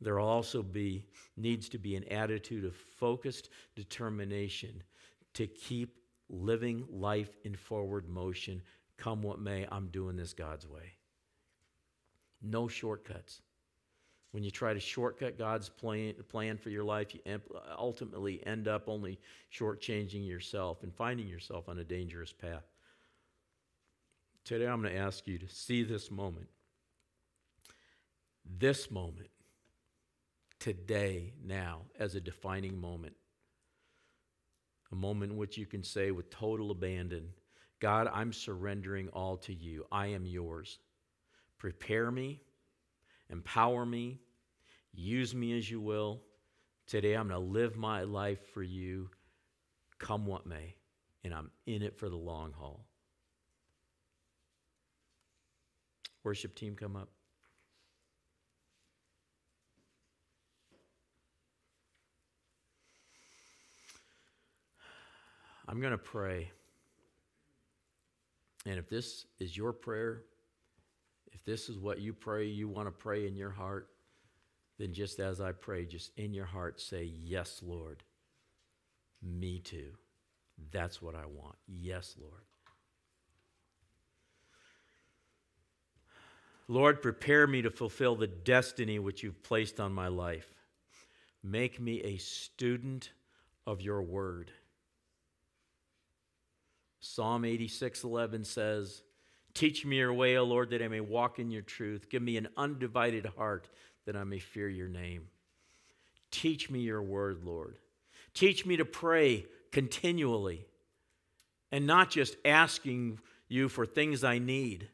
there 0.02 0.20
also 0.20 0.62
be 0.62 1.04
needs 1.36 1.68
to 1.70 1.78
be 1.78 1.96
an 1.96 2.04
attitude 2.04 2.64
of 2.64 2.74
focused 2.74 3.48
determination 3.74 4.82
to 5.34 5.46
keep 5.46 5.96
living 6.28 6.84
life 6.90 7.36
in 7.44 7.54
forward 7.54 8.08
motion. 8.08 8.60
Come 8.98 9.22
what 9.22 9.40
may 9.40 9.66
i'm 9.70 9.88
doing 9.88 10.16
this 10.16 10.32
god's 10.32 10.66
way. 10.66 10.92
No 12.42 12.68
shortcuts. 12.68 13.42
When 14.32 14.42
you 14.42 14.50
try 14.50 14.72
to 14.72 14.80
shortcut 14.80 15.38
god's 15.38 15.68
plan, 15.68 16.14
plan 16.28 16.56
for 16.56 16.70
your 16.70 16.84
life 16.84 17.14
you 17.14 17.20
ultimately 17.78 18.44
end 18.46 18.68
up 18.68 18.88
only 18.88 19.18
shortchanging 19.52 20.26
yourself 20.26 20.82
and 20.82 20.94
finding 20.94 21.28
yourself 21.28 21.68
on 21.68 21.78
a 21.78 21.84
dangerous 21.84 22.32
path. 22.32 22.64
Today, 24.44 24.66
I'm 24.66 24.82
going 24.82 24.92
to 24.92 24.98
ask 24.98 25.28
you 25.28 25.38
to 25.38 25.48
see 25.48 25.84
this 25.84 26.10
moment. 26.10 26.48
This 28.58 28.90
moment, 28.90 29.28
today, 30.62 31.32
now, 31.44 31.80
as 31.98 32.14
a 32.14 32.20
defining 32.20 32.80
moment. 32.80 33.16
A 34.92 34.94
moment 34.94 35.32
in 35.32 35.38
which 35.38 35.58
you 35.58 35.66
can 35.66 35.82
say 35.82 36.12
with 36.12 36.30
total 36.30 36.70
abandon, 36.70 37.30
God, 37.80 38.08
I'm 38.14 38.32
surrendering 38.32 39.08
all 39.08 39.36
to 39.38 39.52
you. 39.52 39.84
I 39.90 40.06
am 40.06 40.24
yours. 40.24 40.78
Prepare 41.58 42.12
me, 42.12 42.42
empower 43.28 43.84
me, 43.84 44.20
use 44.94 45.34
me 45.34 45.58
as 45.58 45.68
you 45.68 45.80
will. 45.80 46.20
Today, 46.86 47.14
I'm 47.14 47.26
going 47.26 47.40
to 47.40 47.52
live 47.52 47.76
my 47.76 48.02
life 48.02 48.52
for 48.54 48.62
you, 48.62 49.10
come 49.98 50.26
what 50.26 50.46
may, 50.46 50.76
and 51.24 51.34
I'm 51.34 51.50
in 51.66 51.82
it 51.82 51.98
for 51.98 52.08
the 52.08 52.14
long 52.14 52.52
haul. 52.52 52.86
Worship 56.22 56.54
team, 56.54 56.76
come 56.76 56.94
up. 56.94 57.08
I'm 65.72 65.80
going 65.80 65.92
to 65.92 65.96
pray. 65.96 66.50
And 68.66 68.78
if 68.78 68.90
this 68.90 69.24
is 69.40 69.56
your 69.56 69.72
prayer, 69.72 70.20
if 71.32 71.42
this 71.44 71.70
is 71.70 71.78
what 71.78 71.98
you 71.98 72.12
pray, 72.12 72.44
you 72.44 72.68
want 72.68 72.88
to 72.88 72.92
pray 72.92 73.26
in 73.26 73.34
your 73.34 73.50
heart, 73.50 73.88
then 74.78 74.92
just 74.92 75.18
as 75.18 75.40
I 75.40 75.52
pray, 75.52 75.86
just 75.86 76.10
in 76.18 76.34
your 76.34 76.44
heart 76.44 76.78
say, 76.78 77.04
Yes, 77.04 77.62
Lord. 77.64 78.02
Me 79.22 79.60
too. 79.60 79.92
That's 80.72 81.00
what 81.00 81.14
I 81.14 81.24
want. 81.24 81.56
Yes, 81.66 82.16
Lord. 82.20 82.42
Lord, 86.68 87.00
prepare 87.00 87.46
me 87.46 87.62
to 87.62 87.70
fulfill 87.70 88.14
the 88.14 88.26
destiny 88.26 88.98
which 88.98 89.22
you've 89.22 89.42
placed 89.42 89.80
on 89.80 89.94
my 89.94 90.08
life. 90.08 90.52
Make 91.42 91.80
me 91.80 92.02
a 92.02 92.18
student 92.18 93.12
of 93.66 93.80
your 93.80 94.02
word. 94.02 94.52
Psalm 97.02 97.44
86:11 97.44 98.44
says, 98.44 99.02
"Teach 99.54 99.84
me 99.84 99.98
your 99.98 100.14
way, 100.14 100.36
O 100.36 100.44
Lord, 100.44 100.70
that 100.70 100.80
I 100.80 100.88
may 100.88 101.00
walk 101.00 101.40
in 101.40 101.50
your 101.50 101.62
truth. 101.62 102.08
Give 102.08 102.22
me 102.22 102.36
an 102.36 102.48
undivided 102.56 103.26
heart 103.26 103.68
that 104.04 104.16
I 104.16 104.22
may 104.22 104.38
fear 104.38 104.68
your 104.68 104.88
name. 104.88 105.28
Teach 106.30 106.70
me 106.70 106.80
your 106.80 107.02
word, 107.02 107.44
Lord. 107.44 107.78
Teach 108.34 108.64
me 108.64 108.76
to 108.76 108.84
pray 108.84 109.46
continually 109.72 110.64
and 111.72 111.86
not 111.86 112.08
just 112.08 112.36
asking 112.44 113.18
you 113.48 113.68
for 113.68 113.84
things 113.84 114.22
I 114.22 114.38
need, 114.38 114.88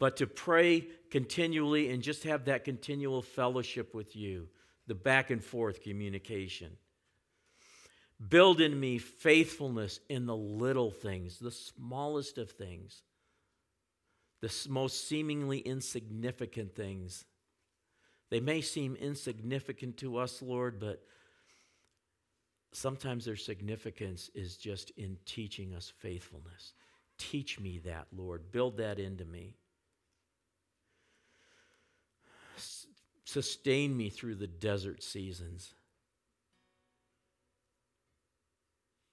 but 0.00 0.16
to 0.16 0.26
pray 0.26 0.88
continually 1.10 1.90
and 1.90 2.02
just 2.02 2.24
have 2.24 2.44
that 2.46 2.64
continual 2.64 3.22
fellowship 3.22 3.94
with 3.94 4.16
you, 4.16 4.48
the 4.88 4.94
back 4.94 5.30
and 5.30 5.44
forth 5.44 5.82
communication. 5.82 6.76
Build 8.26 8.60
in 8.60 8.78
me 8.78 8.98
faithfulness 8.98 10.00
in 10.08 10.26
the 10.26 10.36
little 10.36 10.90
things, 10.90 11.38
the 11.38 11.52
smallest 11.52 12.36
of 12.36 12.50
things, 12.50 13.02
the 14.40 14.52
most 14.68 15.06
seemingly 15.08 15.58
insignificant 15.60 16.74
things. 16.74 17.24
They 18.30 18.40
may 18.40 18.60
seem 18.60 18.96
insignificant 18.96 19.96
to 19.98 20.18
us, 20.18 20.42
Lord, 20.42 20.80
but 20.80 21.02
sometimes 22.72 23.24
their 23.24 23.36
significance 23.36 24.30
is 24.34 24.56
just 24.56 24.90
in 24.96 25.16
teaching 25.24 25.74
us 25.74 25.92
faithfulness. 25.98 26.74
Teach 27.18 27.58
me 27.60 27.78
that, 27.84 28.06
Lord. 28.16 28.50
Build 28.50 28.78
that 28.78 28.98
into 28.98 29.24
me. 29.24 29.56
Sustain 33.24 33.96
me 33.96 34.08
through 34.10 34.36
the 34.36 34.46
desert 34.46 35.02
seasons. 35.02 35.74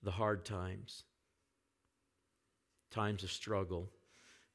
The 0.05 0.11
hard 0.11 0.45
times, 0.45 1.03
times 2.91 3.23
of 3.23 3.31
struggle. 3.31 3.89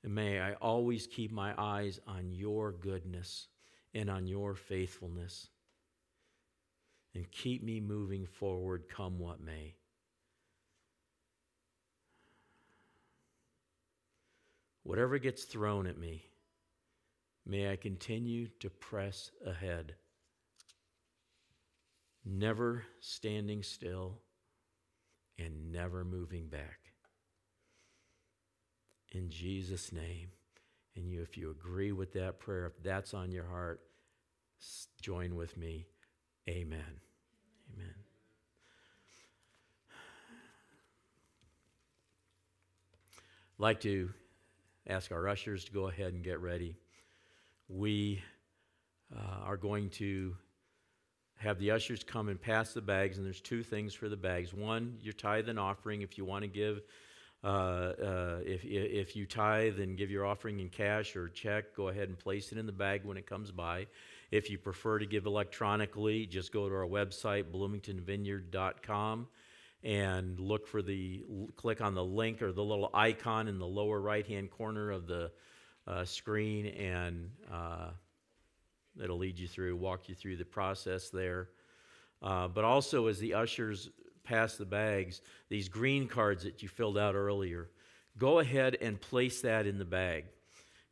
And 0.02 0.14
may 0.14 0.40
I 0.40 0.54
always 0.54 1.06
keep 1.06 1.32
my 1.32 1.52
eyes 1.58 2.00
on 2.06 2.32
your 2.32 2.72
goodness 2.72 3.48
and 3.92 4.08
on 4.08 4.26
your 4.26 4.54
faithfulness. 4.54 5.48
And 7.14 7.30
keep 7.32 7.64
me 7.64 7.80
moving 7.80 8.24
forward, 8.24 8.84
come 8.88 9.18
what 9.18 9.42
may. 9.42 9.74
Whatever 14.84 15.18
gets 15.18 15.44
thrown 15.44 15.88
at 15.88 15.98
me, 15.98 16.24
may 17.44 17.70
I 17.70 17.76
continue 17.76 18.46
to 18.60 18.70
press 18.70 19.32
ahead, 19.44 19.96
never 22.24 22.84
standing 23.00 23.64
still 23.64 24.20
and 25.40 25.72
never 25.72 26.04
moving 26.04 26.46
back. 26.46 26.78
In 29.12 29.30
Jesus' 29.30 29.92
name. 29.92 30.28
And 30.96 31.08
you, 31.08 31.22
if 31.22 31.36
you 31.36 31.50
agree 31.50 31.92
with 31.92 32.12
that 32.12 32.40
prayer, 32.40 32.66
if 32.66 32.82
that's 32.82 33.14
on 33.14 33.30
your 33.32 33.46
heart, 33.46 33.80
join 35.00 35.36
with 35.36 35.56
me. 35.56 35.86
Amen. 36.48 37.00
Amen. 37.74 37.94
I'd 43.18 43.62
like 43.62 43.80
to 43.82 44.10
ask 44.86 45.12
our 45.12 45.28
ushers 45.28 45.64
to 45.64 45.72
go 45.72 45.88
ahead 45.88 46.12
and 46.12 46.22
get 46.22 46.40
ready. 46.40 46.76
We 47.68 48.22
uh, 49.14 49.44
are 49.44 49.56
going 49.56 49.90
to 49.90 50.36
have 51.40 51.58
the 51.58 51.70
ushers 51.70 52.04
come 52.04 52.28
and 52.28 52.40
pass 52.40 52.74
the 52.74 52.82
bags, 52.82 53.16
and 53.16 53.24
there's 53.24 53.40
two 53.40 53.62
things 53.62 53.94
for 53.94 54.10
the 54.10 54.16
bags. 54.16 54.52
One, 54.52 54.98
your 55.00 55.14
tithe 55.14 55.48
and 55.48 55.58
offering. 55.58 56.02
If 56.02 56.18
you 56.18 56.26
want 56.26 56.42
to 56.42 56.48
give, 56.48 56.82
uh, 57.42 57.46
uh, 57.46 58.38
if, 58.44 58.62
if 58.62 59.16
you 59.16 59.24
tithe 59.24 59.80
and 59.80 59.96
give 59.96 60.10
your 60.10 60.26
offering 60.26 60.60
in 60.60 60.68
cash 60.68 61.16
or 61.16 61.30
check, 61.30 61.74
go 61.74 61.88
ahead 61.88 62.08
and 62.08 62.18
place 62.18 62.52
it 62.52 62.58
in 62.58 62.66
the 62.66 62.72
bag 62.72 63.06
when 63.06 63.16
it 63.16 63.26
comes 63.26 63.50
by. 63.50 63.86
If 64.30 64.50
you 64.50 64.58
prefer 64.58 64.98
to 64.98 65.06
give 65.06 65.24
electronically, 65.24 66.26
just 66.26 66.52
go 66.52 66.68
to 66.68 66.74
our 66.74 66.86
website, 66.86 67.44
bloomingtonvineyard.com, 67.44 69.26
and 69.82 70.38
look 70.38 70.68
for 70.68 70.82
the, 70.82 71.24
click 71.56 71.80
on 71.80 71.94
the 71.94 72.04
link 72.04 72.42
or 72.42 72.52
the 72.52 72.62
little 72.62 72.90
icon 72.92 73.48
in 73.48 73.58
the 73.58 73.66
lower 73.66 73.98
right 73.98 74.26
hand 74.26 74.50
corner 74.50 74.90
of 74.90 75.06
the 75.06 75.30
uh, 75.86 76.04
screen, 76.04 76.66
and 76.66 77.30
uh, 77.50 77.88
that'll 78.96 79.18
lead 79.18 79.38
you 79.38 79.48
through, 79.48 79.76
walk 79.76 80.08
you 80.08 80.14
through 80.14 80.36
the 80.36 80.44
process 80.44 81.10
there. 81.10 81.48
Uh, 82.22 82.48
but 82.48 82.64
also, 82.64 83.06
as 83.06 83.18
the 83.18 83.34
ushers 83.34 83.90
pass 84.24 84.56
the 84.56 84.64
bags, 84.64 85.22
these 85.48 85.68
green 85.68 86.06
cards 86.06 86.44
that 86.44 86.62
you 86.62 86.68
filled 86.68 86.98
out 86.98 87.14
earlier, 87.14 87.68
go 88.18 88.38
ahead 88.38 88.76
and 88.80 89.00
place 89.00 89.40
that 89.40 89.66
in 89.66 89.78
the 89.78 89.84
bag, 89.84 90.24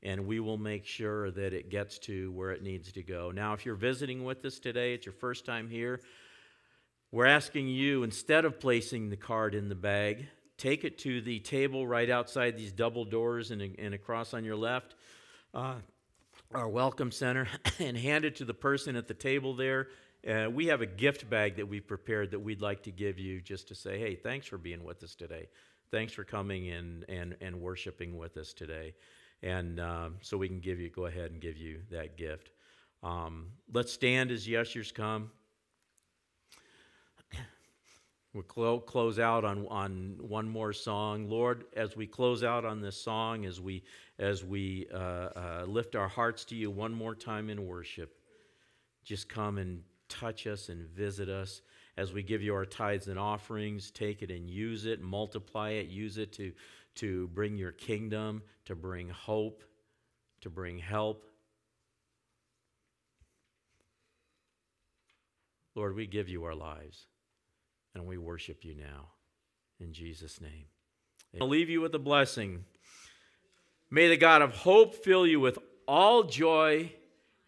and 0.03 0.27
we 0.27 0.41
will 0.41 0.57
make 0.57 0.87
sure 0.87 1.31
that 1.31 1.53
it 1.53 1.71
gets 1.71 1.99
to 1.99 2.33
where 2.33 2.53
it 2.53 2.63
needs 2.63 2.93
to 2.93 3.03
go. 3.03 3.31
Now, 3.31 3.53
if 3.53 3.67
you're 3.67 3.75
visiting 3.75 4.25
with 4.25 4.45
us 4.45 4.59
today, 4.59 4.95
it's 4.95 5.05
your 5.05 5.13
first 5.13 5.45
time 5.45 5.69
here, 5.69 6.01
we're 7.11 7.27
asking 7.27 7.69
you, 7.69 8.03
instead 8.03 8.45
of 8.45 8.61
placing 8.61 9.09
the 9.09 9.17
card 9.17 9.55
in 9.55 9.69
the 9.69 9.75
bag, 9.75 10.27
take 10.59 10.85
it 10.85 10.99
to 10.99 11.23
the 11.23 11.41
table 11.41 11.87
right 11.87 12.11
outside 12.11 12.57
these 12.57 12.73
double 12.73 13.05
doors 13.05 13.51
and, 13.51 13.63
and 13.63 13.95
across 13.95 14.35
on 14.35 14.45
your 14.45 14.57
left. 14.57 14.95
Uh, 15.55 15.77
our 16.55 16.69
welcome 16.69 17.11
center 17.11 17.47
and 17.79 17.97
hand 17.97 18.25
it 18.25 18.37
to 18.37 18.45
the 18.45 18.55
person 18.55 18.97
at 18.97 19.07
the 19.07 19.15
table 19.15 19.55
there. 19.55 19.89
Uh, 20.27 20.49
we 20.51 20.67
have 20.67 20.81
a 20.81 20.87
gift 20.87 21.29
bag 21.29 21.57
that 21.57 21.69
we've 21.69 21.87
prepared 21.87 22.31
that 22.31 22.41
we'd 22.41 22.63
like 22.63 22.83
to 22.83 22.91
give 22.91 23.19
you 23.19 23.41
just 23.41 23.69
to 23.69 23.75
say, 23.75 23.99
hey, 23.99 24.15
thanks 24.15 24.47
for 24.47 24.57
being 24.57 24.83
with 24.83 25.03
us 25.03 25.15
today. 25.15 25.49
Thanks 25.91 26.13
for 26.13 26.25
coming 26.25 26.71
and, 26.71 27.05
and, 27.09 27.37
and 27.41 27.61
worshiping 27.61 28.17
with 28.17 28.37
us 28.37 28.53
today. 28.53 28.95
And 29.43 29.79
um, 29.79 30.17
so 30.23 30.37
we 30.37 30.49
can 30.49 30.61
give 30.61 30.81
you, 30.81 30.89
go 30.91 31.07
ahead 31.07 31.31
and 31.31 31.41
give 31.41 31.57
you 31.57 31.81
that 31.91 32.17
gift. 32.17 32.51
Um, 33.03 33.49
let's 33.73 33.93
stand 33.93 34.31
as 34.31 34.45
the 34.45 34.57
ushers 34.57 34.91
come. 34.91 35.31
We'll 38.35 38.43
clo- 38.43 38.81
close 38.81 39.19
out 39.19 39.45
on, 39.45 39.67
on 39.69 40.17
one 40.21 40.49
more 40.49 40.73
song. 40.73 41.29
Lord, 41.29 41.65
as 41.75 41.97
we 41.97 42.07
close 42.07 42.45
out 42.45 42.65
on 42.65 42.81
this 42.81 42.97
song, 42.97 43.47
as 43.47 43.61
we, 43.61 43.83
as 44.19 44.45
we 44.45 44.87
uh, 44.93 44.97
uh, 44.97 45.65
lift 45.67 45.97
our 45.97 46.09
hearts 46.09 46.45
to 46.47 46.55
you 46.55 46.71
one 46.71 46.93
more 46.93 47.15
time 47.15 47.49
in 47.49 47.67
worship, 47.67 48.15
just 49.03 49.29
come 49.29 49.57
and 49.57 49.83
touch 50.09 50.47
us 50.47 50.69
and 50.69 50.87
visit 50.89 51.31
us 51.31 51.63
as 51.97 52.13
we 52.13 52.23
give 52.23 52.43
you 52.43 52.55
our 52.55 52.67
tithes 52.67 53.09
and 53.09 53.19
offerings. 53.19 53.91
Take 53.91 54.23
it 54.23 54.31
and 54.31 54.49
use 54.49 54.85
it, 54.85 55.01
multiply 55.01 55.71
it, 55.71 55.89
use 55.89 56.19
it 56.19 56.33
to, 56.35 56.53
to 56.97 57.29
bring 57.29 57.57
your 57.57 57.73
kingdom, 57.73 58.43
to 58.67 58.75
bring 58.75 59.09
hope, 59.09 59.65
to 60.43 60.51
bring 60.51 60.79
help. 60.79 61.25
Lord, 65.75 65.95
we 65.95 66.07
give 66.07 66.29
you 66.29 66.45
our 66.45 66.55
lives. 66.55 67.07
And 67.95 68.07
we 68.07 68.19
worship 68.19 68.65
you 68.65 68.75
now. 68.75 69.09
In 69.81 69.93
Jesus' 69.93 70.41
name. 70.41 70.67
I'll 71.41 71.49
leave 71.49 71.71
you 71.71 71.81
with 71.81 71.95
a 71.95 71.99
blessing. 71.99 72.65
May 73.91 74.09
the 74.09 74.17
God 74.17 74.43
of 74.43 74.55
hope 74.55 74.95
fill 74.95 75.27
you 75.27 75.41
with 75.41 75.59
all 75.87 76.25
joy 76.25 76.93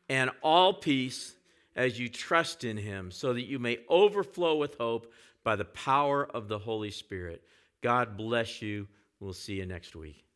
and 0.09 0.31
all 0.43 0.75
peace 0.75 1.35
as 1.77 1.99
you 1.99 2.09
trust 2.09 2.65
in 2.65 2.77
him, 2.77 3.11
so 3.11 3.33
that 3.33 3.47
you 3.47 3.59
may 3.59 3.79
overflow 3.89 4.57
with 4.57 4.77
hope 4.77 5.13
by 5.45 5.57
the 5.57 5.65
power 5.65 6.27
of 6.27 6.49
the 6.49 6.59
Holy 6.59 6.91
Spirit. 6.91 7.43
God 7.81 8.17
bless 8.17 8.61
you. 8.61 8.89
We'll 9.21 9.33
see 9.33 9.55
you 9.55 9.67
next 9.67 9.95
week. 9.95 10.30